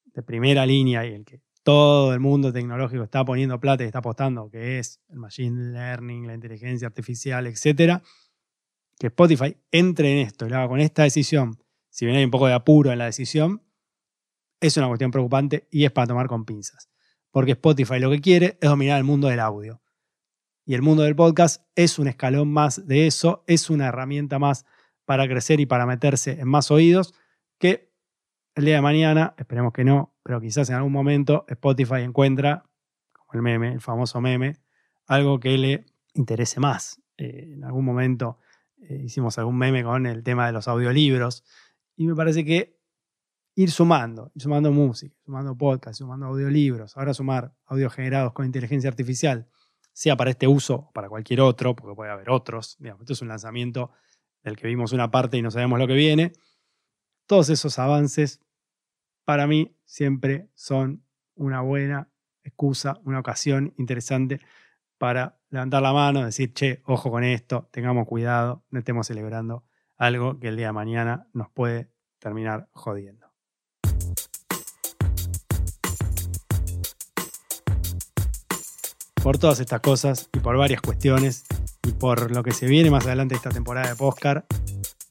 de 0.06 0.24
primera 0.24 0.66
línea 0.66 1.06
y 1.06 1.14
el 1.14 1.26
que 1.26 1.42
todo 1.62 2.14
el 2.14 2.22
mundo 2.22 2.54
tecnológico 2.54 3.04
está 3.04 3.26
poniendo 3.26 3.60
plata 3.60 3.84
y 3.84 3.88
está 3.88 4.00
apostando, 4.00 4.50
que 4.50 4.80
es 4.80 5.02
el 5.10 5.18
machine 5.20 5.74
learning, 5.74 6.28
la 6.28 6.34
inteligencia 6.34 6.88
artificial, 6.88 7.46
etcétera, 7.46 8.02
que 8.98 9.08
Spotify 9.08 9.58
entre 9.70 10.14
en 10.14 10.28
esto 10.28 10.46
y 10.46 10.50
lo 10.50 10.56
haga 10.56 10.70
con 10.70 10.80
esta 10.80 11.04
decisión 11.04 11.60
si 12.00 12.06
bien 12.06 12.18
hay 12.18 12.24
un 12.24 12.32
poco 12.32 12.48
de 12.48 12.54
apuro 12.54 12.94
en 12.94 12.98
la 12.98 13.04
decisión, 13.04 13.62
es 14.62 14.78
una 14.78 14.88
cuestión 14.88 15.12
preocupante 15.12 15.68
y 15.70 15.84
es 15.84 15.92
para 15.92 16.08
tomar 16.08 16.28
con 16.28 16.46
pinzas. 16.46 16.90
Porque 17.30 17.52
Spotify 17.52 18.00
lo 18.00 18.10
que 18.10 18.22
quiere 18.22 18.58
es 18.62 18.70
dominar 18.70 19.00
el 19.00 19.04
mundo 19.04 19.28
del 19.28 19.42
audio. 19.42 19.82
Y 20.66 20.76
el 20.76 20.82
mundo 20.82 21.04
del 21.04 21.18
podcast 21.18 21.62
es 21.76 22.00
un 22.00 22.08
escalón 22.08 22.54
más 22.54 22.88
de 22.88 23.06
eso, 23.06 23.44
es 23.48 23.70
una 23.70 23.88
herramienta 23.88 24.40
más 24.40 24.66
para 25.04 25.28
crecer 25.28 25.60
y 25.60 25.66
para 25.66 25.86
meterse 25.86 26.40
en 26.40 26.48
más 26.48 26.72
oídos 26.72 27.16
que 27.58 27.92
el 28.56 28.64
día 28.64 28.76
de 28.76 28.82
mañana, 28.82 29.34
esperemos 29.38 29.74
que 29.74 29.84
no, 29.84 30.16
pero 30.24 30.40
quizás 30.40 30.70
en 30.70 30.78
algún 30.78 30.94
momento 30.94 31.44
Spotify 31.50 32.04
encuentra, 32.04 32.64
como 33.12 33.28
el 33.34 33.42
meme, 33.42 33.74
el 33.74 33.82
famoso 33.82 34.22
meme, 34.22 34.56
algo 35.06 35.42
que 35.42 35.58
le 35.58 35.86
interese 36.14 36.62
más. 36.62 37.02
Eh, 37.18 37.50
en 37.56 37.66
algún 37.66 37.84
momento 37.84 38.40
eh, 38.78 39.02
hicimos 39.04 39.38
algún 39.38 39.58
meme 39.58 39.84
con 39.84 40.06
el 40.06 40.24
tema 40.24 40.46
de 40.46 40.54
los 40.54 40.70
audiolibros 40.70 41.44
y 42.00 42.08
me 42.08 42.16
parece 42.16 42.46
que 42.46 42.80
ir 43.56 43.72
sumando, 43.72 44.32
ir 44.34 44.42
sumando 44.42 44.72
música, 44.72 45.14
sumando 45.26 45.58
podcast, 45.58 46.00
sumando 46.00 46.28
audiolibros, 46.28 46.96
ahora 46.96 47.14
sumar 47.14 47.54
audios 47.66 47.94
generados 47.94 48.32
con 48.32 48.46
inteligencia 48.46 48.90
artificial, 48.90 49.50
sea 49.92 50.16
para 50.16 50.30
este 50.30 50.48
uso 50.48 50.76
o 50.76 50.92
para 50.94 51.10
cualquier 51.10 51.42
otro, 51.42 51.76
porque 51.76 51.94
puede 51.94 52.10
haber 52.10 52.30
otros. 52.30 52.78
Digamos, 52.80 53.02
esto 53.02 53.12
es 53.12 53.22
un 53.22 53.28
lanzamiento 53.28 53.92
del 54.44 54.56
que 54.56 54.66
vimos 54.68 54.94
una 54.94 55.12
parte 55.12 55.36
y 55.36 55.42
no 55.42 55.52
sabemos 55.52 55.78
lo 55.78 55.88
que 55.88 55.94
viene. 55.94 56.32
Todos 57.26 57.50
esos 57.50 57.78
avances, 57.80 58.40
para 59.26 59.46
mí, 59.46 59.76
siempre 59.84 60.48
son 60.56 61.04
una 61.36 61.60
buena 61.60 62.10
excusa, 62.46 63.02
una 63.04 63.20
ocasión 63.20 63.74
interesante 63.78 64.40
para 64.98 65.38
levantar 65.50 65.82
la 65.82 65.92
mano, 65.92 66.24
decir, 66.24 66.54
che, 66.54 66.82
ojo 66.86 67.12
con 67.12 67.26
esto, 67.26 67.68
tengamos 67.72 68.08
cuidado, 68.08 68.64
no 68.70 68.80
estemos 68.80 69.06
celebrando 69.06 69.66
algo 70.00 70.40
que 70.40 70.48
el 70.48 70.56
día 70.56 70.68
de 70.68 70.74
mañana 70.74 71.28
nos 71.34 71.50
puede 71.50 71.92
terminar 72.20 72.70
jodiendo. 72.72 73.28
Por 79.22 79.38
todas 79.38 79.60
estas 79.60 79.82
cosas 79.82 80.30
y 80.34 80.40
por 80.40 80.58
varias 80.58 80.82
cuestiones 80.82 81.46
y 81.84 81.92
por 81.92 82.34
lo 82.34 82.42
que 82.42 82.54
se 82.54 82.66
viene 82.68 82.90
más 82.90 83.06
adelante 83.06 83.36
esta 83.36 83.50
temporada 83.50 83.90
de 83.90 83.96
Postcar, 83.98 84.46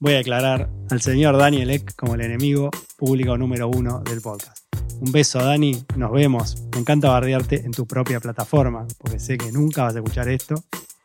voy 0.01 0.15
a 0.15 0.17
declarar 0.17 0.71
al 0.91 1.01
señor 1.03 1.37
Daniel 1.37 1.71
Eck 1.71 1.95
como 1.95 2.15
el 2.15 2.23
enemigo 2.23 2.71
público 2.97 3.37
número 3.37 3.69
uno 3.69 4.01
del 4.01 4.23
podcast. 4.23 4.65
Un 5.01 5.13
beso, 5.13 5.39
Dani. 5.39 5.85
Nos 5.97 6.11
vemos. 6.11 6.65
Me 6.73 6.81
encanta 6.81 7.11
bardearte 7.11 7.65
en 7.65 7.73
tu 7.73 7.87
propia 7.87 8.19
plataforma, 8.19 8.87
porque 8.97 9.21
sé 9.21 9.37
que 9.37 9.53
nunca 9.53 9.85
vas 9.85 9.95
a 9.95 9.99
escuchar 9.99 10.29
esto 10.29 10.55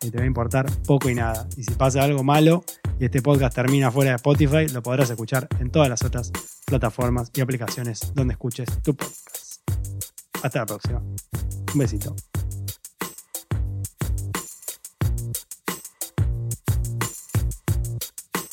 y 0.02 0.10
te 0.10 0.18
va 0.18 0.24
a 0.24 0.28
importar 0.28 0.66
poco 0.88 1.10
y 1.10 1.16
nada. 1.16 1.48
Y 1.58 1.64
si 1.64 1.74
pasa 1.76 2.02
algo 2.02 2.24
malo 2.24 2.64
y 3.00 3.06
este 3.06 3.22
podcast 3.22 3.56
termina 3.56 3.92
fuera 3.92 4.12
de 4.12 4.16
Spotify, 4.18 4.68
lo 4.74 4.82
podrás 4.82 5.10
escuchar 5.10 5.48
en 5.60 5.72
todas 5.72 5.90
las 5.90 6.04
otras 6.04 6.32
plataformas 6.66 7.32
y 7.34 7.42
aplicaciones 7.42 8.14
donde 8.14 8.34
escuches 8.34 8.68
tu 8.82 8.96
podcast. 8.96 9.62
Hasta 10.42 10.60
la 10.60 10.66
próxima. 10.66 11.00
Un 11.74 11.80
besito. 11.80 12.16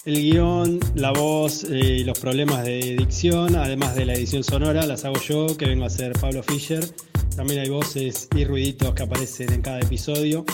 El 0.07 0.15
guion, 0.15 0.81
la 0.95 1.13
voz 1.13 1.65
eh, 1.65 1.99
y 1.99 2.05
los 2.05 2.19
problemas 2.19 2.65
de 2.65 2.97
dicción, 2.97 3.55
además 3.55 3.95
de 3.95 4.07
la 4.07 4.15
edición 4.15 4.43
sonora, 4.43 4.87
las 4.87 5.05
hago 5.05 5.21
yo, 5.21 5.57
que 5.59 5.67
vengo 5.67 5.85
a 5.85 5.91
ser 5.91 6.13
Pablo 6.19 6.43
Fischer. 6.43 6.83
También 7.37 7.61
hay 7.61 7.69
voces 7.69 8.29
y 8.35 8.45
ruiditos 8.45 8.95
que 8.95 9.03
aparecen 9.03 9.53
en 9.53 9.63
cada 9.63 9.79
episodio. 9.81 10.45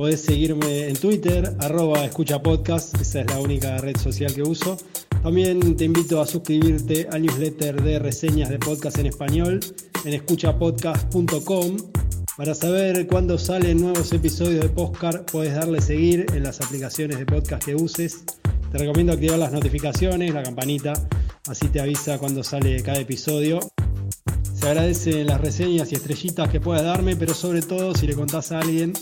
Podés 0.00 0.22
seguirme 0.22 0.88
en 0.88 0.96
Twitter, 0.96 1.54
arroba 1.58 2.06
esa 2.06 3.20
es 3.20 3.26
la 3.26 3.38
única 3.38 3.76
red 3.76 3.98
social 3.98 4.32
que 4.32 4.40
uso. 4.40 4.78
También 5.22 5.76
te 5.76 5.84
invito 5.84 6.22
a 6.22 6.26
suscribirte 6.26 7.06
al 7.12 7.20
newsletter 7.20 7.82
de 7.82 7.98
reseñas 7.98 8.48
de 8.48 8.58
podcast 8.58 8.98
en 8.98 9.04
español 9.04 9.60
en 10.06 10.14
escuchapodcast.com. 10.14 11.76
Para 12.34 12.54
saber 12.54 13.06
cuándo 13.08 13.36
salen 13.36 13.82
nuevos 13.82 14.10
episodios 14.14 14.62
de 14.62 14.70
podcast, 14.70 15.30
puedes 15.30 15.54
darle 15.54 15.82
seguir 15.82 16.24
en 16.34 16.44
las 16.44 16.62
aplicaciones 16.62 17.18
de 17.18 17.26
podcast 17.26 17.62
que 17.62 17.74
uses. 17.74 18.24
Te 18.72 18.78
recomiendo 18.78 19.12
activar 19.12 19.38
las 19.38 19.52
notificaciones, 19.52 20.32
la 20.32 20.42
campanita, 20.42 20.94
así 21.46 21.68
te 21.68 21.78
avisa 21.78 22.16
cuando 22.16 22.42
sale 22.42 22.82
cada 22.82 23.00
episodio. 23.00 23.60
Se 24.54 24.66
agradecen 24.66 25.26
las 25.26 25.42
reseñas 25.42 25.92
y 25.92 25.96
estrellitas 25.96 26.48
que 26.48 26.58
puedas 26.58 26.84
darme, 26.84 27.16
pero 27.16 27.34
sobre 27.34 27.60
todo 27.60 27.94
si 27.94 28.06
le 28.06 28.14
contás 28.14 28.50
a 28.50 28.60
alguien 28.60 28.94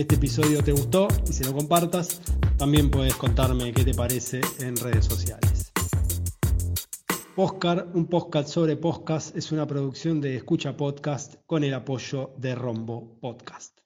este 0.00 0.14
episodio 0.14 0.62
te 0.62 0.72
gustó 0.72 1.08
y 1.28 1.32
si 1.32 1.42
lo 1.44 1.52
compartas, 1.52 2.20
también 2.56 2.90
puedes 2.90 3.14
contarme 3.16 3.72
qué 3.72 3.84
te 3.84 3.94
parece 3.94 4.40
en 4.60 4.76
redes 4.76 5.06
sociales. 5.06 5.72
Postcard, 7.34 7.94
un 7.94 8.06
podcast 8.06 8.48
sobre 8.48 8.76
podcast, 8.76 9.36
es 9.36 9.50
una 9.52 9.66
producción 9.66 10.20
de 10.20 10.36
Escucha 10.36 10.76
Podcast 10.76 11.36
con 11.46 11.64
el 11.64 11.74
apoyo 11.74 12.32
de 12.36 12.54
Rombo 12.54 13.16
Podcast. 13.20 13.77